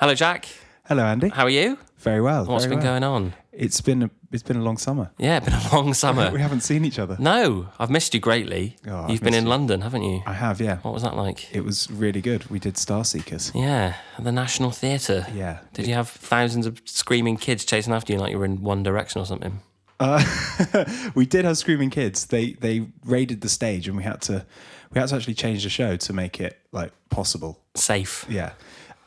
[0.00, 0.46] Hello, Jack.
[0.88, 1.28] Hello, Andy.
[1.28, 1.78] How are you?
[1.98, 2.44] Very well.
[2.46, 3.00] What's very been well.
[3.00, 3.34] going on?
[3.58, 5.10] It's been a it's been a long summer.
[5.18, 6.30] Yeah, been a long summer.
[6.30, 7.16] We haven't seen each other.
[7.18, 8.76] no, I've missed you greatly.
[8.86, 9.50] Oh, You've been in you.
[9.50, 10.22] London, haven't you?
[10.26, 10.76] I have, yeah.
[10.78, 11.54] What was that like?
[11.54, 12.50] It was really good.
[12.50, 13.52] We did Star Seekers.
[13.54, 15.26] Yeah, at the National Theatre.
[15.34, 15.60] Yeah.
[15.72, 18.82] Did you have thousands of screaming kids chasing after you like you were in One
[18.82, 19.60] Direction or something?
[19.98, 20.22] Uh,
[21.14, 22.26] we did have screaming kids.
[22.26, 24.44] They they raided the stage, and we had to
[24.92, 27.58] we had to actually change the show to make it like possible.
[27.74, 28.26] Safe.
[28.28, 28.52] Yeah.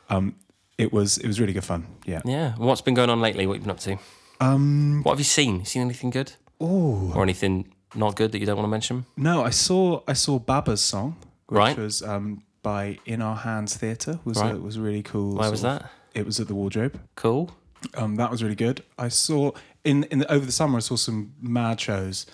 [0.08, 0.34] Um.
[0.76, 1.86] It was it was really good fun.
[2.04, 2.22] Yeah.
[2.24, 2.54] Yeah.
[2.56, 3.46] What's been going on lately?
[3.46, 3.98] What you've you been up to?
[4.40, 5.02] Um.
[5.02, 5.64] What have you seen?
[5.64, 6.32] Seen anything good?
[6.60, 9.06] Oh Or anything not good that you don't want to mention?
[9.16, 9.42] no!
[9.44, 11.76] I saw I saw Baba's song, which Right.
[11.78, 14.18] was um by In Our Hands Theatre.
[14.24, 14.54] Was Right.
[14.54, 15.36] a, was really cool.
[15.36, 15.90] Where was of- that?
[16.14, 16.98] It was at the Wardrobe.
[17.14, 17.50] Cool.
[17.94, 18.82] Um, that was really good.
[18.98, 19.52] I saw
[19.84, 20.76] in in the, over the summer.
[20.76, 22.26] I saw some mad shows.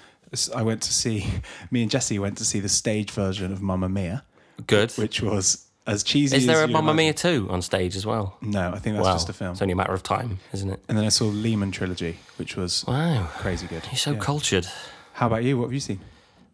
[0.55, 1.25] I went to see.
[1.71, 4.25] Me and Jesse went to see the stage version of Mamma Mia,
[4.67, 4.91] Good.
[4.93, 6.37] which was as cheesy.
[6.37, 8.37] Is there a Mamma Mia 2 on stage as well?
[8.43, 9.13] No, I think that's wow.
[9.15, 9.53] just a film.
[9.53, 10.81] It's only a matter of time, isn't it?
[10.89, 13.29] And then I saw Lehman trilogy, which was Wow.
[13.39, 13.85] crazy good.
[13.87, 14.19] You're so Yeah.
[14.19, 14.67] cultured.
[15.15, 15.57] How about you?
[15.59, 16.01] What have you seen?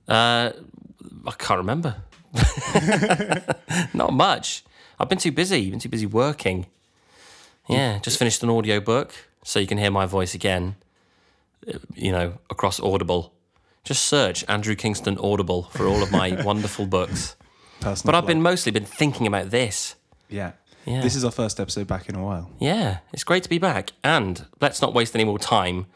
[0.08, 0.52] Uh,
[1.27, 1.97] I can't remember.
[3.94, 4.64] Not much.
[4.98, 5.70] I've been too busy.
[5.70, 6.67] Been too busy working.
[7.69, 9.12] Yeah, just finished an audio book,
[9.44, 10.77] so you can hear my voice again.
[11.72, 13.33] uh, You know, across Audible.
[13.84, 17.34] Just search Andrew Kingston Audible for all of my wonderful books.
[17.83, 18.12] Personal.
[18.12, 19.94] But I've been mostly been thinking about this.
[20.28, 20.52] yeah.
[20.84, 21.00] Yeah.
[21.00, 22.50] This is our first episode back in a while.
[22.58, 23.92] Yeah, it's great to be back.
[24.02, 25.86] And let's not waste any more time.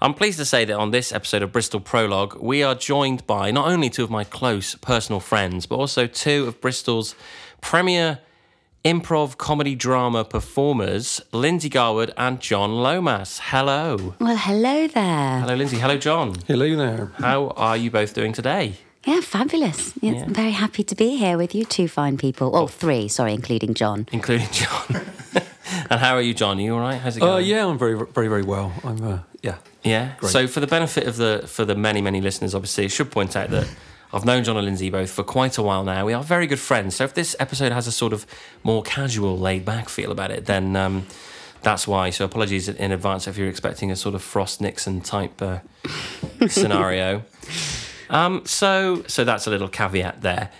[0.00, 3.50] I'm pleased to say that on this episode of Bristol Prologue, we are joined by
[3.50, 7.16] not only two of my close personal friends, but also two of Bristol's
[7.60, 8.20] premier
[8.84, 13.40] improv comedy drama performers, Lindsay Garwood and John Lomas.
[13.42, 14.14] Hello.
[14.20, 15.40] Well, hello there.
[15.40, 15.78] Hello, Lindsay.
[15.78, 16.36] Hello, John.
[16.46, 17.06] Hello there.
[17.18, 18.74] How are you both doing today?
[19.06, 19.94] Yeah, fabulous.
[20.00, 20.22] Yeah, Yeah.
[20.24, 22.54] I'm very happy to be here with you two fine people.
[22.54, 24.06] Oh, three, sorry, including John.
[24.12, 25.00] Including John.
[25.90, 26.58] and how are you, John?
[26.58, 27.00] Are you all right?
[27.00, 27.32] How's it going?
[27.32, 28.72] Uh, yeah, I'm very, very, very well.
[28.84, 29.56] I'm, uh, yeah.
[29.82, 30.12] Yeah.
[30.18, 30.32] Great.
[30.32, 33.34] So for the benefit of the for the many many listeners, obviously, I should point
[33.36, 33.66] out that
[34.12, 36.04] I've known John and Lindsay both for quite a while now.
[36.04, 36.96] We are very good friends.
[36.96, 38.26] So if this episode has a sort of
[38.62, 41.06] more casual, laid back feel about it, then um,
[41.62, 42.10] that's why.
[42.10, 45.60] So apologies in advance if you're expecting a sort of Frost Nixon type uh,
[46.48, 47.22] scenario.
[48.10, 50.50] Um, so so that's a little caveat there.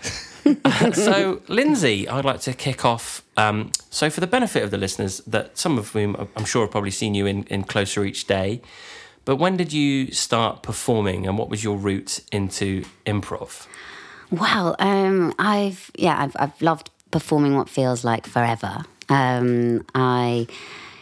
[0.94, 3.22] so, Lindsay, I'd like to kick off.
[3.37, 6.71] Um, so, for the benefit of the listeners, that some of whom I'm sure have
[6.71, 8.62] probably seen you in, in Closer Each Day,
[9.25, 13.67] but when did you start performing and what was your route into improv?
[14.31, 18.84] Well, um, I've yeah, I've, I've loved performing what feels like forever.
[19.09, 20.47] Um, I,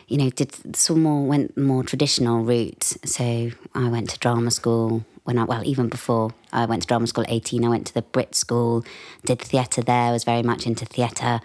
[0.09, 2.97] you know, did some more went more traditional route.
[3.05, 7.07] So I went to drama school when I well even before I went to drama
[7.07, 7.63] school at eighteen.
[7.63, 8.83] I went to the Brit School,
[9.27, 10.11] did theatre there.
[10.11, 11.41] Was very much into theatre.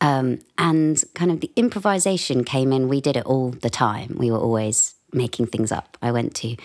[0.00, 2.88] Um, and kind of the improvisation came in.
[2.88, 4.16] We did it all the time.
[4.18, 5.96] We were always making things up.
[6.02, 6.56] I went to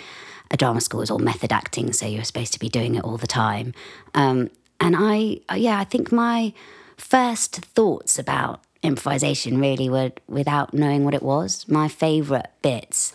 [0.50, 2.96] a drama school, it was all method acting, so you were supposed to be doing
[2.96, 3.74] it all the time.
[4.14, 4.50] Um,
[4.80, 6.54] and I, yeah, I think my
[6.98, 11.68] first thoughts about improvisation really were without knowing what it was.
[11.68, 13.14] My favourite bits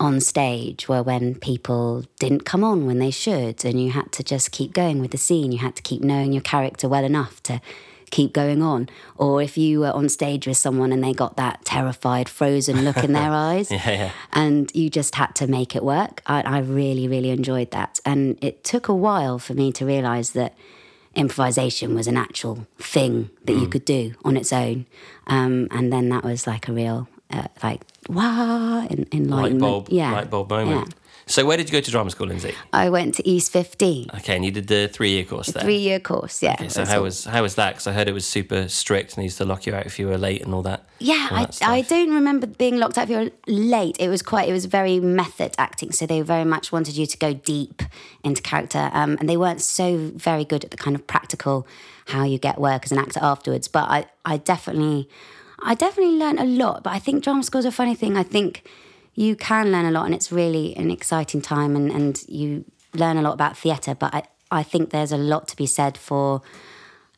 [0.00, 4.24] on stage were when people didn't come on when they should, and you had to
[4.24, 5.52] just keep going with the scene.
[5.52, 7.60] You had to keep knowing your character well enough to
[8.10, 8.88] keep going on.
[9.16, 12.96] Or if you were on stage with someone and they got that terrified, frozen look
[12.96, 14.10] in their eyes, Yeah, yeah.
[14.32, 16.20] and you just had to make it work.
[16.26, 18.00] I, I really, really enjoyed that.
[18.04, 20.56] And it took a while for me to realize that
[21.14, 24.86] improvisation was an actual thing that you could do on its own.
[25.26, 29.60] Um, and then that was like a real, uh, like, wow, Light enlightenment.
[29.60, 30.12] bulb, yeah.
[30.12, 30.88] light bulb moment.
[30.88, 30.94] Yeah.
[31.26, 32.54] So, where did you go to drama school, Lindsay?
[32.72, 35.62] I went to East 15, Okay, and you did the three year course there.
[35.62, 36.42] three year course.
[36.42, 36.54] Yeah.
[36.54, 37.74] Okay, so how all- was how was that?
[37.74, 40.00] Because I heard it was super strict and they used to lock you out if
[40.00, 40.88] you were late and all that.
[40.98, 41.68] Yeah, all I, that stuff.
[41.68, 43.96] I don't remember being locked out if you were late.
[44.00, 45.92] It was quite, it was very method acting.
[45.92, 47.82] So they very much wanted you to go deep
[48.24, 48.90] into character.
[48.92, 51.64] Um, and they weren't so very good at the kind of practical
[52.06, 53.68] how you get work as an actor afterwards.
[53.68, 55.08] But I, I definitely,
[55.62, 56.82] I definitely learned a lot.
[56.82, 58.16] But I think drama school's a funny thing.
[58.16, 58.62] I think
[59.14, 62.64] you can learn a lot and it's really an exciting time and, and you
[62.94, 63.94] learn a lot about theatre.
[63.94, 66.42] But I, I think there's a lot to be said for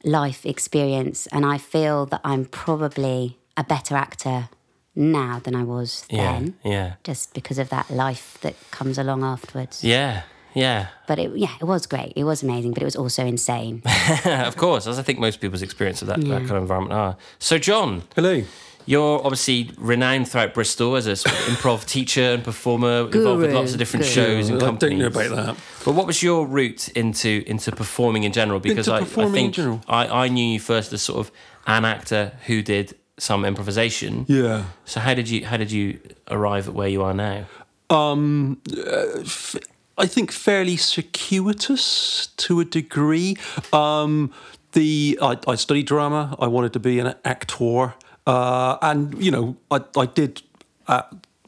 [0.05, 4.49] life experience and I feel that I'm probably a better actor
[4.95, 9.23] now than I was Yeah, then yeah, just because of that life that comes along
[9.23, 9.85] afterwards.
[9.85, 10.23] yeah,
[10.55, 10.89] yeah.
[11.07, 12.13] But it yeah, it was great.
[12.17, 13.83] It was amazing, but it was also insane.
[14.25, 17.17] of course, as I think most people's experience of that, that kind of environment are.
[17.39, 18.43] So, John, Hello.
[18.85, 23.53] You're obviously renowned throughout Bristol as a sort of improv teacher and performer, involved with
[23.53, 24.15] lots of different guru.
[24.15, 25.57] shows and I don't know about that.
[25.85, 28.59] But what was your route into into performing in general?
[28.59, 29.59] Because I, I think?
[29.89, 31.33] I, I knew you first as sort of
[31.67, 34.27] an actor who did some improvisation.
[34.29, 34.65] Yeah.
[34.85, 37.45] So how did you how did you arrive at where you are now?
[37.89, 39.57] Um, uh, f-
[40.03, 43.37] I think fairly circuitous to a degree.
[43.73, 44.33] Um,
[44.73, 46.37] the I, I studied drama.
[46.41, 47.95] I wanted to be an actor,
[48.27, 50.43] uh, and you know, I I did
[50.89, 51.03] uh,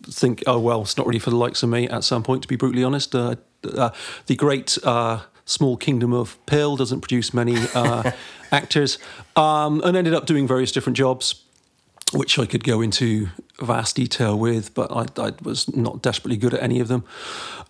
[0.05, 1.89] think, oh well, it's not really for the likes of me.
[1.89, 3.35] At some point, to be brutally honest, uh,
[3.65, 3.91] uh,
[4.27, 4.79] the great.
[4.85, 8.12] Uh, Small kingdom of Pill doesn't produce many uh,
[8.51, 8.97] actors,
[9.37, 11.45] um, and ended up doing various different jobs
[12.14, 13.28] which I could go into
[13.61, 17.05] vast detail with, but I, I was not desperately good at any of them.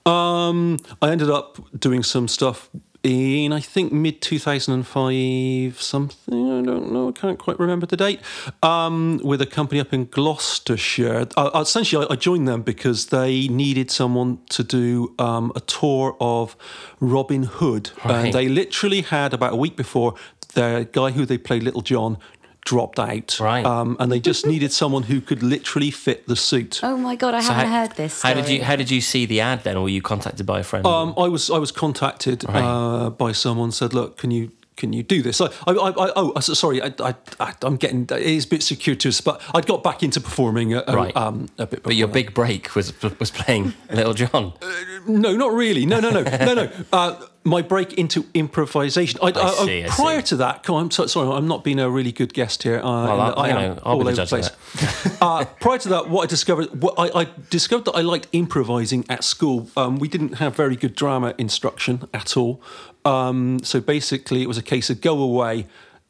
[0.06, 2.70] Um, I ended up doing some stuff
[3.04, 8.20] in, I think, mid 2005, something, I don't know, I can't quite remember the date,
[8.62, 11.28] um, with a company up in Gloucestershire.
[11.36, 16.16] Uh, essentially, I, I joined them because they needed someone to do um, a tour
[16.18, 16.56] of
[16.98, 17.90] Robin Hood.
[18.04, 18.24] Right.
[18.24, 20.14] And they literally had, about a week before,
[20.54, 22.16] the guy who they played Little John
[22.64, 23.38] dropped out.
[23.40, 23.64] Right.
[23.64, 26.80] Um, and they just needed someone who could literally fit the suit.
[26.82, 28.22] Oh my god, I So haven't how, heard this.
[28.22, 30.60] How did you how did you see the ad then, or were you contacted by
[30.60, 30.86] a friend?
[30.86, 32.62] Um, I was I was contacted Right.
[32.64, 35.40] uh, by someone said, look, can you can you do this?
[35.40, 38.62] I, I, I, I oh, sorry, I, I, I, I'm getting it is a bit
[38.62, 41.16] circuitous, but I'd got back into performing a, a, Right.
[41.16, 41.82] um, a bit.
[41.84, 44.52] but your before big break was was playing Little John.
[44.60, 45.02] that.
[45.06, 45.86] no, not really.
[45.86, 46.70] No, no, no, no, no.
[46.92, 47.14] Uh,
[47.44, 49.20] my break into improvisation.
[49.22, 50.28] I, I, see, I prior see.
[50.28, 52.78] to that, come on, I'm so, sorry, I'm not being a really good guest here.
[52.78, 54.50] Uh, Well, I- I am know, all the over of place.
[55.20, 59.04] uh, prior to that, what I discovered, what I, I discovered that I liked improvising
[59.10, 59.68] at school.
[59.76, 62.62] Um, we didn't have very good drama instruction at all.
[63.04, 65.66] Um, so basically, it was a case of go away,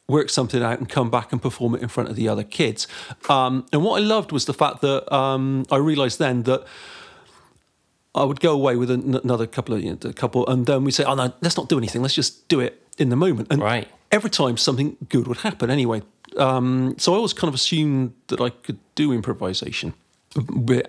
[0.07, 2.87] work something out, and come back and perform it in front of the other kids.
[3.27, 6.65] Um, and what I loved was the fact that um, I realised then that.
[8.15, 10.83] I would go away with an- another couple of you know, a couple, and then
[10.83, 12.01] we say, "Oh no, let's not do anything.
[12.01, 13.87] Let's just do it in the moment." And Right.
[14.11, 16.01] every time something good would happen anyway.
[16.37, 19.93] Um, so I always kind of assumed that I could do improvisation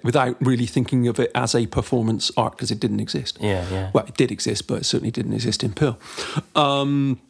[0.02, 3.38] without really thinking of it as a performance art because it didn't exist.
[3.40, 3.90] Yeah, yeah.
[3.92, 5.98] Well, it did exist, but it certainly didn't exist in Pill.
[6.56, 7.20] Um,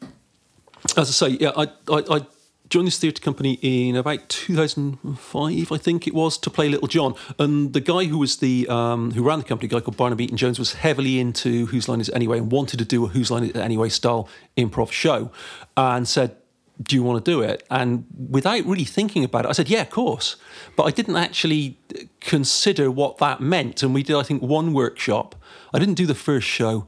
[0.96, 2.20] as I say, yeah, I, I, I
[2.68, 7.14] joined this theatre company in about 2005, I think it was, to play Little John.
[7.38, 10.24] And the guy who was the um, who ran the company, a guy called Barnaby
[10.24, 13.08] Eaton Jones, was heavily into Whose Line Is It Anyway and wanted to do a
[13.08, 15.30] Whose Line Is It Anyway style improv show,
[15.76, 16.36] and said.
[16.82, 17.64] Do you want to do it?
[17.70, 20.36] And without really thinking about it, I said, "Yeah, of course."
[20.76, 21.78] But I didn't actually
[22.20, 23.82] consider what that meant.
[23.82, 25.34] And we did, I think, one workshop.
[25.72, 26.86] I didn't do the first show,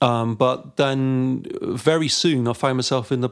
[0.00, 3.30] um, but then very soon I found myself in the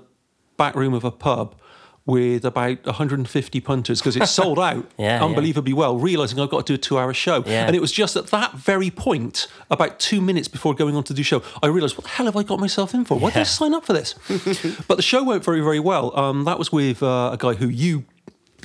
[0.56, 1.56] back room of a pub
[2.04, 5.24] with about 150 punters because it sold out Yeah, yeah.
[5.24, 7.44] unbelievably well, realizing I've got to do a two hour show.
[7.46, 7.66] Yeah.
[7.66, 11.12] And it was just at that very point, about two minutes before going on to
[11.14, 13.18] do the show, I realized, what the hell have I got myself in for?
[13.18, 14.14] Why did I sign up for this?
[14.88, 16.16] but the show went very, very well.
[16.18, 18.04] Um, that was with uh, a guy who you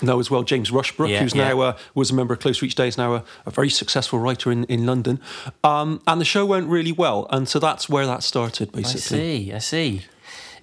[0.01, 1.49] know as well, James Rushbrook, Yeah, who's yeah.
[1.49, 4.51] now uh, was a member of Closer Each Days, now a, a very successful writer
[4.51, 5.19] in, in London.
[5.63, 7.25] Um, and the show went really well.
[7.31, 9.17] And so that's where that started, basically.
[9.17, 10.01] I see, I see.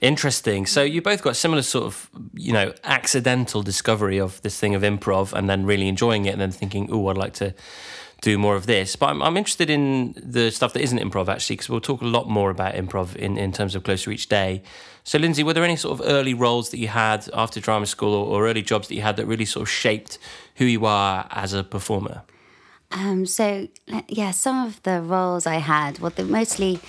[0.04, 0.66] Interesting.
[0.66, 4.82] So you both got similar sort of, you know, accidental discovery of this thing of
[4.82, 7.54] improv and then really enjoying it and then thinking, oh, I'd like to
[8.20, 8.96] do more of this.
[8.96, 12.04] But I'm, I'm interested in the stuff that isn't improv actually, because we'll talk a
[12.04, 14.62] lot more about improv in, in terms of Closer Each Day.
[15.04, 18.12] So, Lindsay, were there any sort of early roles that you had after drama school
[18.12, 20.18] or, or early jobs that you had that really sort of shaped
[20.56, 22.24] who you are as a performer?
[22.90, 23.68] Um, so
[24.08, 26.80] yeah, some of the roles I had, well, they're mostly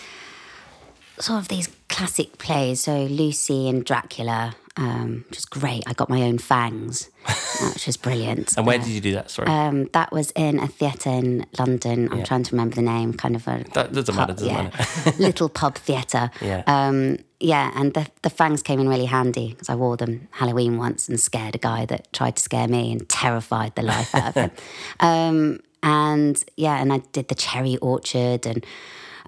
[1.19, 2.81] sort of these classic plays.
[2.81, 5.84] So Lucy and Dracula, um, which is great.
[5.88, 8.53] I got my own fangs, uh, which was brilliant.
[8.57, 9.31] And where did you do that?
[9.31, 9.48] Sorry.
[9.48, 12.12] Um, that was in a theatre in London.
[12.12, 13.13] I'm trying to remember the name.
[13.13, 16.31] Kind of a That doesn't matter, doesn't yeah, little pub theatre.
[16.41, 16.63] Yeah.
[16.67, 20.77] Um, yeah, and the the fangs came in really handy because I wore them Halloween
[20.77, 24.29] once and scared a guy that tried to scare me and terrified the life out
[24.29, 24.51] of him.
[25.00, 28.65] Um, and yeah, and I did the cherry orchard and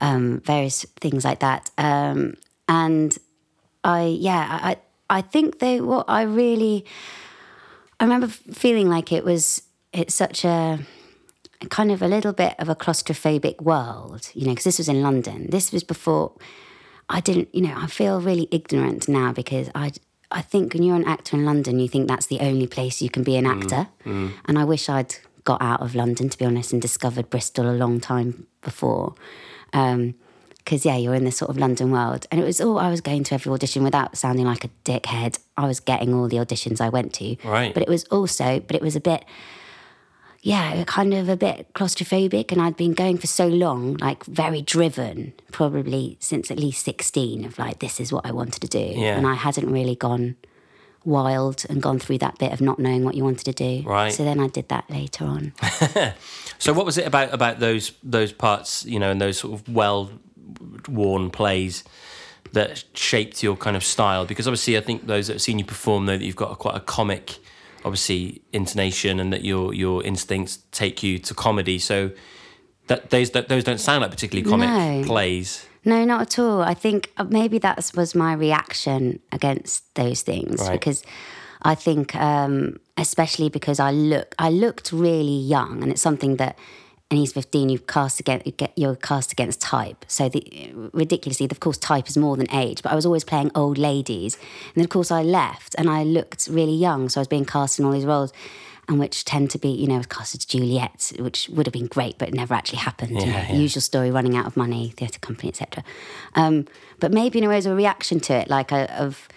[0.02, 1.70] um, various things like that.
[1.78, 2.36] Um,
[2.68, 3.18] and
[3.84, 4.78] I yeah, I
[5.10, 6.86] I think they what I really
[8.00, 9.64] I remember feeling like it was
[9.94, 10.80] it's such a
[11.70, 15.02] kind of a little bit of a claustrophobic world, you know, because this was in
[15.02, 15.48] London.
[15.50, 16.34] This was before
[17.10, 19.94] I didn't, you know, I feel really ignorant now because I
[20.30, 23.10] I think when you're an actor in London, you think that's the only place you
[23.10, 23.88] can be an actor.
[24.04, 27.72] And I wish I'd got out of London, to be honest, and discovered Bristol a
[27.72, 29.16] long time before.
[29.74, 30.16] Um,
[30.58, 33.00] because yeah, you're in this sort of London world, and it was all I was
[33.00, 35.40] going to every audition without sounding like a dickhead.
[35.56, 37.74] I was getting all the auditions I went to, Right.
[37.74, 39.24] But it was also, but it was a bit,
[40.42, 44.62] yeah, kind of a bit claustrophobic, and I'd been going for so long, like very
[44.62, 48.92] driven, probably since at least sixteen, of like this is what I wanted to do,
[48.94, 49.18] Yeah.
[49.18, 50.36] and I hadn't really gone
[51.08, 53.82] wild and gone through that bit of not knowing what you wanted to do.
[53.88, 54.12] Right.
[54.14, 55.54] So then I did that later on.
[56.60, 59.70] So what was it about about those those parts, you know, and those sort of
[59.70, 60.10] well
[60.90, 61.84] worn plays
[62.54, 64.26] that shaped your kind of style?
[64.26, 66.56] Because obviously, I think those that have seen you perform know that you've got a,
[66.56, 67.38] quite a comic,
[67.86, 71.78] obviously, intonation, and that your your instincts take you to comedy.
[71.78, 72.10] So
[72.88, 75.04] that those that those don't sound like particularly comic No.
[75.06, 75.64] plays.
[75.88, 76.62] No, not at all.
[76.62, 80.74] I think uh, maybe that was my reaction against those things Right.
[80.78, 81.02] because
[81.62, 86.58] I think, um, especially because I look, I looked really young, and it's something that.
[87.10, 87.70] And he's fifteen.
[87.70, 90.04] You cast against you get you're cast against type.
[90.10, 90.44] So the
[90.92, 92.84] ridiculously, of course, type is more than age.
[92.84, 96.04] But I was always playing old ladies, and then of course I left, and I
[96.04, 97.08] looked really young.
[97.08, 98.34] So I was being cast in all these roles,
[98.88, 101.74] and which tend to be, you know, I was cast as Juliet, which would have
[101.74, 103.12] been great, but it never actually happened.
[103.12, 103.56] you Yeah, know, yeah.
[103.56, 105.84] Usual story, running out of money, theatre company, etc.
[106.36, 106.66] Um,
[107.00, 109.28] but maybe in a way, as a reaction to it, like a, of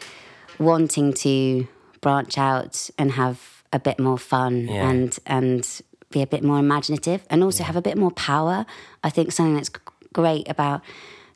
[0.58, 1.66] wanting to
[2.00, 4.88] branch out and have a bit more fun Yeah.
[4.90, 5.80] and and
[6.10, 8.66] be a bit more imaginative and also have a bit more power.
[9.04, 9.70] I think something that's
[10.12, 10.82] great about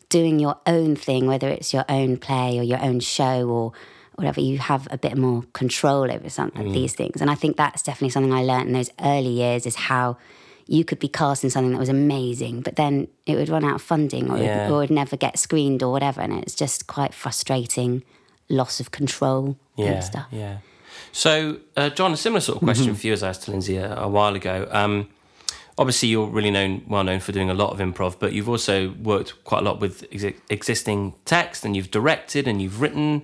[0.09, 3.73] doing your own thing, whether it's your own play or your own show or
[4.17, 6.67] whatever, you have a bit more control over some Mm.
[6.67, 7.21] of these things.
[7.21, 10.17] And I think that's definitely something I learned in those early years is how
[10.67, 13.75] you could be cast in something that was amazing, but then it would run out
[13.75, 14.67] of funding or, Yeah.
[14.67, 16.21] it, or it would never get screened or whatever.
[16.23, 18.03] And it's just quite frustrating
[18.49, 20.27] loss of control yeah, and stuff.
[20.31, 20.59] Yeah.
[21.13, 23.77] So, uh, John, a similar sort of question for you as I asked to Lindsay
[23.77, 24.67] a, a while ago.
[24.71, 25.09] Um,
[25.77, 28.95] obviously, you're really known, well known for doing a lot of improv, but you've also
[29.03, 33.23] worked quite a lot with exi- existing text, and you've directed and you've written.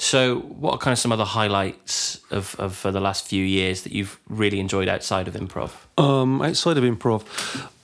[0.00, 3.82] So, what are kind of some other highlights of, of for the last few years
[3.82, 5.72] that you've really enjoyed outside of improv?
[5.98, 7.24] Um, outside of improv,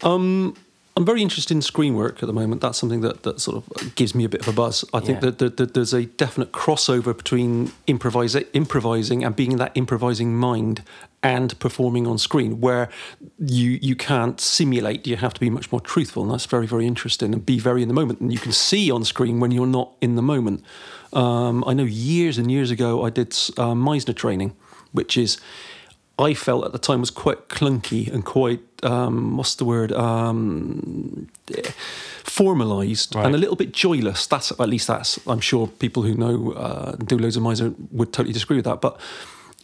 [0.06, 0.54] um,
[0.96, 2.60] I'm very interested in screen work at the moment.
[2.60, 4.84] That's something that, that sort of gives me a bit of a buzz.
[4.94, 5.30] I think Yeah.
[5.30, 10.84] that, that, that there's a definite crossover between improvisa- improvising and being that improvising mind
[11.24, 12.88] and performing on screen, where
[13.38, 15.06] you you can't simulate.
[15.06, 17.32] You have to be much more truthful, and that's very very interesting.
[17.34, 19.88] And be very in the moment, and you can see on screen when you're not
[20.00, 20.62] in the moment.
[21.12, 24.52] Um, I know years and years ago I did uh, Meisner training,
[24.92, 25.38] which is
[26.18, 31.28] I felt at the time was quite clunky and quite um, what's the word um,
[32.22, 33.26] formalized Right.
[33.26, 34.26] and a little bit joyless.
[34.26, 38.12] That's at least that's I'm sure people who know uh, do loads of Meisner would
[38.12, 39.00] totally disagree with that, but.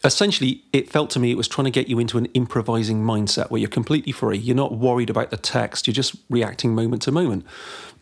[0.02, 3.50] Essentially, it felt to me it was trying to get you into an improvising mindset
[3.50, 4.38] where you're completely free.
[4.38, 5.87] You're not worried about the text.
[5.87, 7.45] You're just reacting moment to moment.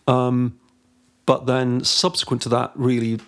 [0.06, 0.58] Um,
[1.26, 3.20] but then subsequent to that, really,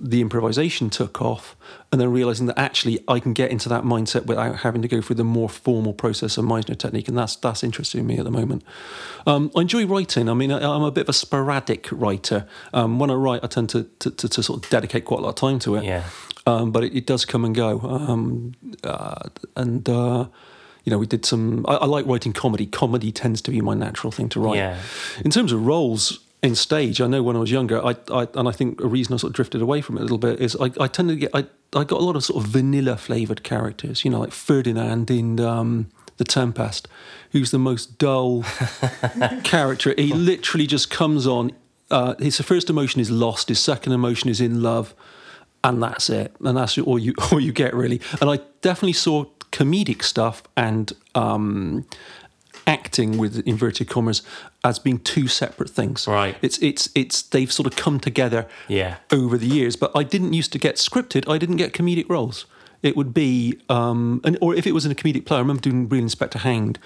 [0.00, 1.54] the improvisation took off,
[1.92, 5.02] and then realizing that actually I can get into that mindset without having to go
[5.02, 8.30] through the more formal process of Meisner technique, and that's that's interesting me at the
[8.30, 8.64] moment.
[9.26, 10.28] Um, I enjoy writing.
[10.28, 12.46] I mean, I, I'm a bit of a sporadic writer.
[12.72, 15.22] Um, when I write, I tend to, to, to, to sort of dedicate quite a
[15.22, 15.84] lot of time to it.
[15.84, 16.04] Yeah.
[16.46, 17.80] Um, but it, it does come and go.
[17.80, 20.26] Um, uh, and uh,
[20.84, 21.66] you know, we did some.
[21.68, 22.66] I, I like writing comedy.
[22.66, 24.56] Comedy tends to be my natural thing to write.
[24.56, 24.80] Yeah.
[25.24, 28.48] In terms of roles in stage, I know when I was younger, I, I and
[28.48, 30.56] I think a reason I sort of drifted away from it a little bit is
[30.56, 31.46] I, I tended to get I,
[31.78, 34.04] I got a lot of sort of vanilla flavored characters.
[34.04, 36.88] You know, like Ferdinand in um, The Tempest,
[37.32, 38.44] who's the most dull
[39.44, 39.94] character.
[39.96, 41.52] He literally just comes on.
[41.90, 43.48] Uh, his first emotion is lost.
[43.48, 44.94] His second emotion is in love,
[45.62, 46.34] and that's it.
[46.40, 48.00] And that's all you all you get really.
[48.20, 51.84] And I definitely saw comedic stuff and um,
[52.66, 54.22] acting with inverted commas
[54.64, 56.06] as being two separate things.
[56.06, 56.36] Right.
[56.42, 58.96] It's it's it's they've sort of come together Yeah.
[59.10, 59.76] over the years.
[59.76, 61.28] But I didn't used to get scripted.
[61.30, 62.46] I didn't get comedic roles.
[62.82, 65.60] It would be, um, and or if it was in a comedic play, I remember
[65.62, 66.78] doing Real Inspector Hound,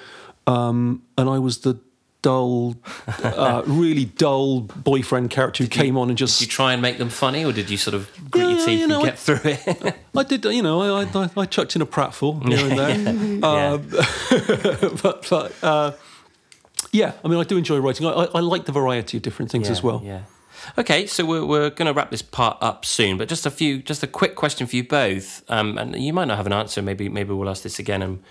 [0.46, 1.78] um, and I was the
[2.22, 2.74] dull,
[3.22, 6.98] uh, really dull boyfriend character who came on and just Did you try and make
[6.98, 9.10] them funny, or did you sort of grit Yeah, your teeth you know, and I-
[9.10, 9.96] get through it?
[10.16, 12.78] I did, you know, I, I, I chucked in a pratfall here and
[13.42, 13.44] there.
[13.44, 15.92] Um, but but uh,
[16.94, 18.06] yeah, I mean, I do enjoy writing.
[18.06, 20.00] I, I, I like the variety of different things as well.
[20.04, 20.22] Yeah.
[20.78, 23.82] Okay, so we're, we're going to wrap this part up soon, but just a few,
[23.82, 26.80] just a quick question for you both, um, and you might not have an answer.
[26.82, 28.22] Maybe maybe we'll ask this again and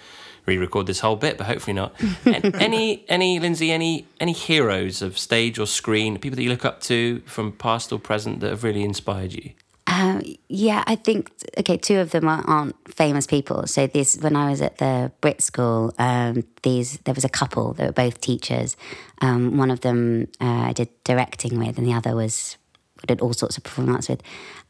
[0.45, 1.93] re-record this whole bit, but hopefully not.
[2.25, 6.65] An- any any Lindsay, any any heroes of stage or screen, people that you look
[6.65, 9.51] up to from past or present that have really inspired you?
[9.85, 11.77] Um, yeah, I think okay.
[11.77, 13.67] Two of them are, aren't famous people.
[13.67, 17.73] So this, when I was at the Brit School, um, these there was a couple.
[17.73, 18.77] that were both teachers.
[19.21, 22.57] Um, one of them uh, I did directing with, and the other was
[23.03, 24.21] I did all sorts of performing arts with.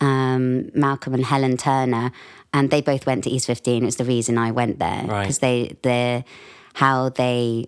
[0.02, 2.12] Um, Malcolm and Helen Turner,
[2.52, 3.84] and they both went to East Fifteen.
[3.84, 5.22] It was the reason I went there Right.
[5.22, 6.24] because they the
[6.74, 7.68] how they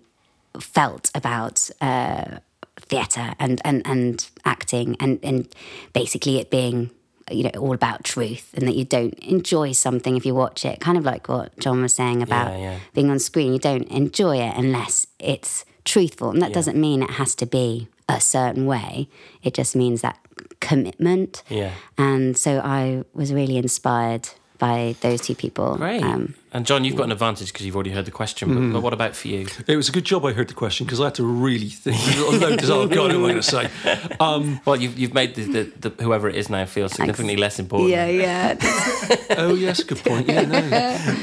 [0.59, 2.39] felt about uh,
[2.79, 5.47] theatre and, and, and acting and, and
[5.93, 6.91] basically it being
[7.32, 10.79] you know all about truth and that you don't enjoy something if you watch it.
[10.79, 12.79] Kind of like what john was saying about Yeah, yeah.
[12.94, 13.53] being on screen.
[13.53, 16.29] You don't enjoy it unless it's truthful.
[16.32, 19.08] And that doesn't mean it has to be a certain way.
[19.44, 20.20] It just means that
[20.60, 21.44] commitment.
[21.50, 21.72] Yeah.
[21.98, 26.01] and so i was really inspired by those two people Great.
[26.03, 28.53] Um, and John, you've got an advantage because you've already heard the question.
[28.53, 29.45] But, but what about for you?
[29.67, 31.97] It was a good job I heard the question because I had to really think.
[32.41, 33.69] Loads of, oh God, what am I going to say?
[34.21, 35.43] Um, Well, you've, you've made the,
[35.79, 37.89] the, the whoever it is now feel significantly less important.
[37.91, 38.55] yeah yeah
[39.38, 40.27] oh yes, good point.
[40.29, 40.62] Yeah, no.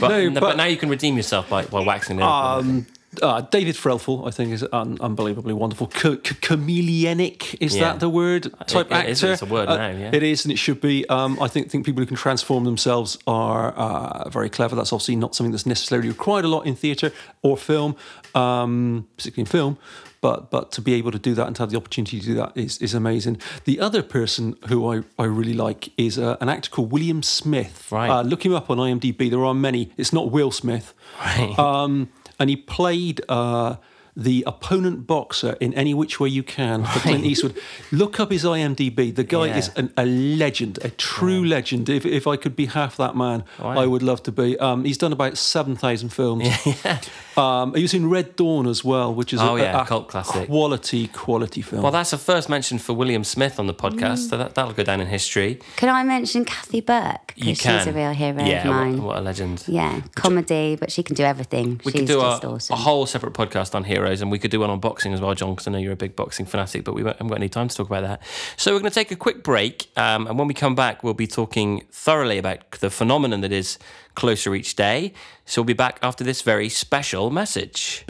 [0.01, 2.23] But, No, no, but, but- now you can redeem yourself by, by waxing it.
[2.23, 2.87] Um,
[3.21, 5.91] uh, David Threlfall, I think, is un- unbelievably wonderful.
[5.91, 7.85] C- c- chameleonic, is Yeah.
[7.93, 8.45] that the word?
[8.67, 9.33] Type it is, actor.
[9.35, 10.11] it's a word Uh, now, yeah.
[10.13, 11.07] It is, and it should be.
[11.09, 14.75] Um, I think think people who can transform themselves are uh, very clever.
[14.77, 17.97] That's obviously not something that's necessarily required a lot in theatre or film,
[18.35, 19.79] um, particularly in film.
[20.21, 22.35] But but to be able to do that and to have the opportunity to do
[22.35, 23.39] that is, is amazing.
[23.65, 27.89] The other person who I, I really like is uh, an actor called William Smith.
[27.91, 28.09] Right.
[28.09, 29.29] Uh, look him up on IMDb.
[29.29, 29.91] There are many.
[29.97, 30.95] It's not Will Smith.
[31.21, 31.59] Right.
[31.59, 32.09] Um,
[32.43, 33.77] and he played uh,
[34.15, 37.57] the opponent boxer in Any Which Way You Can for Clint Eastwood.
[37.91, 39.15] Look up his IMDb.
[39.15, 39.57] The guy Yeah.
[39.57, 41.89] is an, a legend, a true legend.
[41.89, 43.79] If, if I could be half that man, Wow.
[43.79, 44.59] I would love to be.
[44.59, 46.47] Um, he's done about 7,000 films.
[47.37, 50.09] um, he was in Red Dawn as well, which is Oh, a, yeah, a cult
[50.09, 50.47] classic.
[50.47, 51.83] quality, quality film.
[51.83, 54.83] well, that's a first mention for William Smith on the podcast, so that, that'll go
[54.83, 55.59] down in history.
[55.77, 57.33] Can I mention Kathy Burke?
[57.37, 57.79] You can.
[57.79, 58.99] she's a real hero yeah, of mine.
[58.99, 59.65] What, what a legend.
[59.67, 61.81] Yeah, comedy, but she can do everything.
[61.85, 62.75] We she's could do a, awesome.
[62.75, 65.51] a whole separate podcast on and we could do one on boxing as well, John,
[65.51, 67.77] because I know you're a big boxing fanatic, but we haven't got any time to
[67.77, 68.23] talk about that.
[68.57, 71.15] So we're going to take a quick break, um, and when we come back, we'll
[71.15, 73.79] be talking thoroughly about the phenomenon that is
[74.15, 75.13] closer each day.
[75.47, 78.05] So we'll be back after this very special message.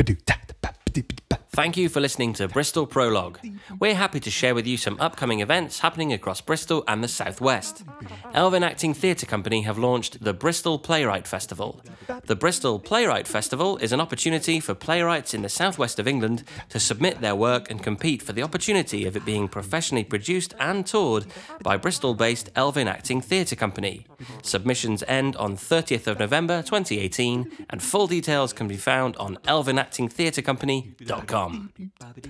[1.54, 3.38] Thank you for listening to Bristol Prologue.
[3.78, 7.84] We're happy to share with you some upcoming events happening across Bristol and the Southwest.
[8.32, 11.82] Elvin Acting Theatre Company have launched the Bristol Playwright Festival.
[12.24, 16.80] The Bristol Playwright Festival is an opportunity for playwrights in the southwest of England to
[16.80, 21.26] submit their work and compete for the opportunity of it being professionally produced and toured
[21.62, 24.06] by Bristol based Elvin Acting Theatre Company.
[24.42, 31.41] Submissions end on 30th of November 2018, and full details can be found on elvinactingtheatrecompany.com.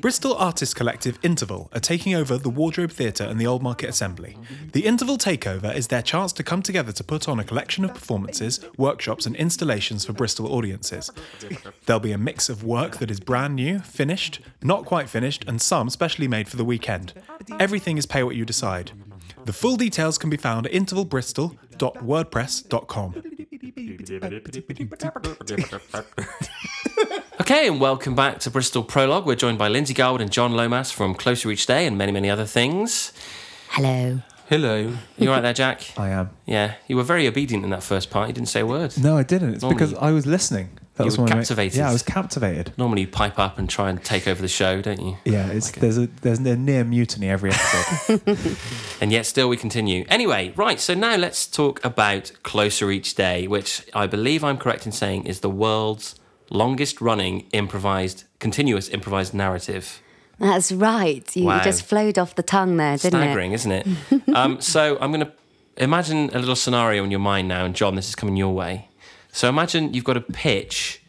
[0.00, 4.36] Bristol Artist Collective Interval are taking over the Wardrobe Theatre and the Old Market Assembly.
[4.72, 7.94] The Interval Takeover is their chance to come together to put on a collection of
[7.94, 11.10] performances, workshops, and installations for Bristol audiences.
[11.86, 15.60] There'll be a mix of work that is brand new, finished, not quite finished, and
[15.60, 17.12] some specially made for the weekend.
[17.58, 18.92] Everything is pay what you decide.
[19.44, 23.22] The full details can be found at intervalbristol.wordpress.com.
[27.40, 29.24] Okay, and welcome back to Bristol Prologue.
[29.26, 32.30] We're joined by Lindsay Garwood and John Lomas from Closer Each Day and many, many
[32.30, 33.12] other things.
[33.70, 34.20] Hello.
[34.48, 34.96] Hello.
[35.18, 35.82] You all right there, Jack?
[35.98, 36.30] I am.
[36.46, 38.28] Yeah, you were very obedient in that first part.
[38.28, 38.96] You didn't say a word.
[38.98, 39.54] No, I didn't.
[39.54, 40.78] It's Normally- because I was listening.
[40.96, 41.78] That You was were one of my- captivated.
[41.78, 42.72] yeah, I was captivated.
[42.76, 45.16] Normally you pipe up and try and take over the show, don't you?
[45.24, 48.56] Yeah, it's there's a there's a near mutiny every episode.
[49.00, 50.04] And yet still we continue.
[50.08, 54.84] Anyway, right, so now let's talk about Closer Each Day, which I believe I'm correct
[54.84, 56.14] in saying is the world's
[56.52, 60.00] longest running improvised, continuous improvised narrative.
[60.38, 61.24] That's right.
[61.36, 61.62] You Wow.
[61.62, 63.24] just flowed off the tongue there, didn't it?
[63.24, 63.86] Staggering, isn't it?
[64.34, 65.32] um, so I'm going to
[65.76, 68.88] imagine a little scenario in your mind now, and John, this is coming your way.
[69.32, 71.00] So imagine you've got to pitch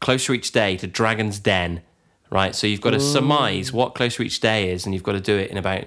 [0.00, 1.82] Closer Each Day to Dragon's Den,
[2.30, 2.54] right?
[2.54, 5.36] So you've got to surmise what Closer Each Day is, and you've got to do
[5.36, 5.84] it in about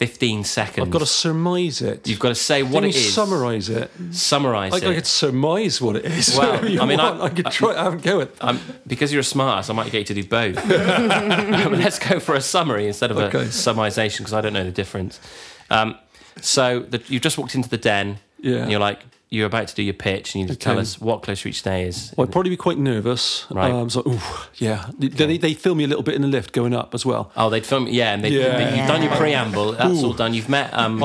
[0.00, 0.86] 15 seconds.
[0.86, 2.08] I've got to surmise it.
[2.08, 3.00] You've got to say what it you.
[3.02, 3.90] Summarise it.
[4.12, 4.84] Summarize I, it.
[4.86, 6.34] I could surmise what it is.
[6.38, 7.74] Well, I mean, I- I, could try.
[7.78, 8.34] I haven't go it.
[8.40, 10.56] Um, because you're a smartass, I might get you to do both.
[11.60, 13.40] Um, let's go for a summary instead of Okay.
[13.42, 15.20] a summarization because I don't know the difference.
[15.68, 15.96] Um,
[16.40, 18.62] so the, you've just walked into the den Yeah.
[18.62, 21.22] and you're like, you're about to do your pitch and you just tell us what
[21.22, 22.12] Closer Each Day is.
[22.16, 23.46] Well, I'd probably be quite nervous.
[23.50, 23.70] Right.
[23.72, 24.20] Um, so, ooh,
[24.56, 24.90] yeah.
[24.98, 27.30] They, they, they film me a little bit in the lift going up as well.
[27.36, 28.56] Oh, they'd film, yeah, and they, Yeah.
[28.56, 29.72] they- you've done your preamble.
[29.72, 30.06] That's Ooh.
[30.06, 30.34] all done.
[30.34, 30.74] You've met.
[30.74, 30.98] Um,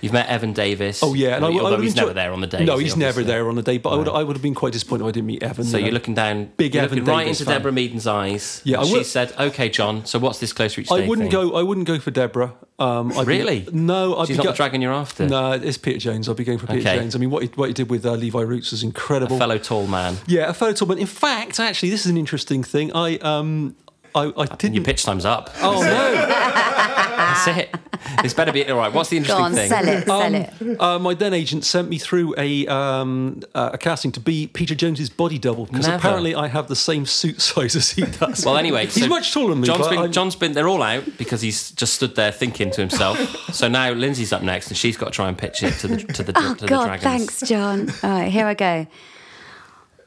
[0.00, 1.00] You've met Evan Davis.
[1.02, 2.64] Oh yeah, and I, I although would he's enjoy- never there on the day.
[2.64, 3.78] No, he's never there on the day.
[3.78, 5.64] But I would I would have been quite disappointed if I didn't meet Evan.
[5.64, 7.54] So you you're looking down, Big you're Evan right into fan.
[7.54, 8.60] Deborah Meaden's eyes.
[8.64, 10.06] Yeah, I she said, "Okay, John.
[10.06, 11.50] So what's this closer each day?" I wouldn't thing?
[11.50, 11.56] go.
[11.56, 12.54] I wouldn't go for Deborah.
[12.78, 13.66] Um, I'd be- Really?
[13.72, 15.26] no, I'd She's be not go- the dragon you're after.
[15.26, 16.28] No, it's Peter Jones.
[16.28, 16.96] I'd be going for Peter Okay.
[16.98, 17.16] Jones.
[17.16, 19.34] I mean, what he, what he did with uh, Levi Roots was incredible.
[19.34, 20.16] A fellow tall man.
[20.28, 20.98] Yeah, a fellow tall man.
[20.98, 22.92] in fact, actually, this is an interesting thing.
[22.94, 23.74] I um,
[24.14, 24.74] I, I didn't.
[24.76, 25.50] Your pitch time's up.
[25.60, 26.94] Oh no!
[27.44, 27.74] That's it.
[28.22, 28.92] This better be all right.
[28.92, 29.68] What's the Go interesting on, thing?
[29.68, 30.80] sell it, sell Um, it.
[30.80, 34.74] uh, my then agent sent me through a um, uh, a casting to be Peter
[34.74, 35.98] Jones's body double because Never.
[35.98, 38.44] apparently I have the same suit size as he does.
[38.44, 39.66] Well, anyway, he's so much taller than me.
[39.66, 40.52] John's but been, John's been.
[40.52, 43.18] They're all out because he's just stood there thinking to himself.
[43.52, 45.96] so now Lindsay's up next, and she's got to try and pitch it to the
[46.12, 47.02] to the, Oh to the God, dragons.
[47.02, 47.90] thanks, John.
[48.02, 48.86] All right, here I go.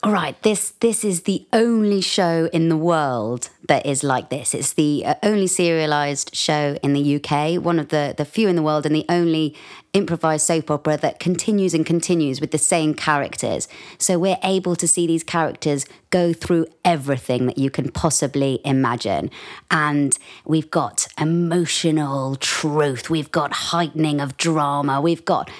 [0.04, 4.56] All right, this this is the only show in the world that is like this.
[4.56, 8.56] It's the uh, only serialized show in the UK, one of the the few in
[8.56, 9.56] the world, and the only
[9.94, 13.68] improvised soap opera that continues and continues with the same characters.
[14.00, 19.30] So we're able to see these characters go through everything that you can possibly imagine,
[19.70, 25.52] and we've got emotional truth, we've got heightening of drama, we've got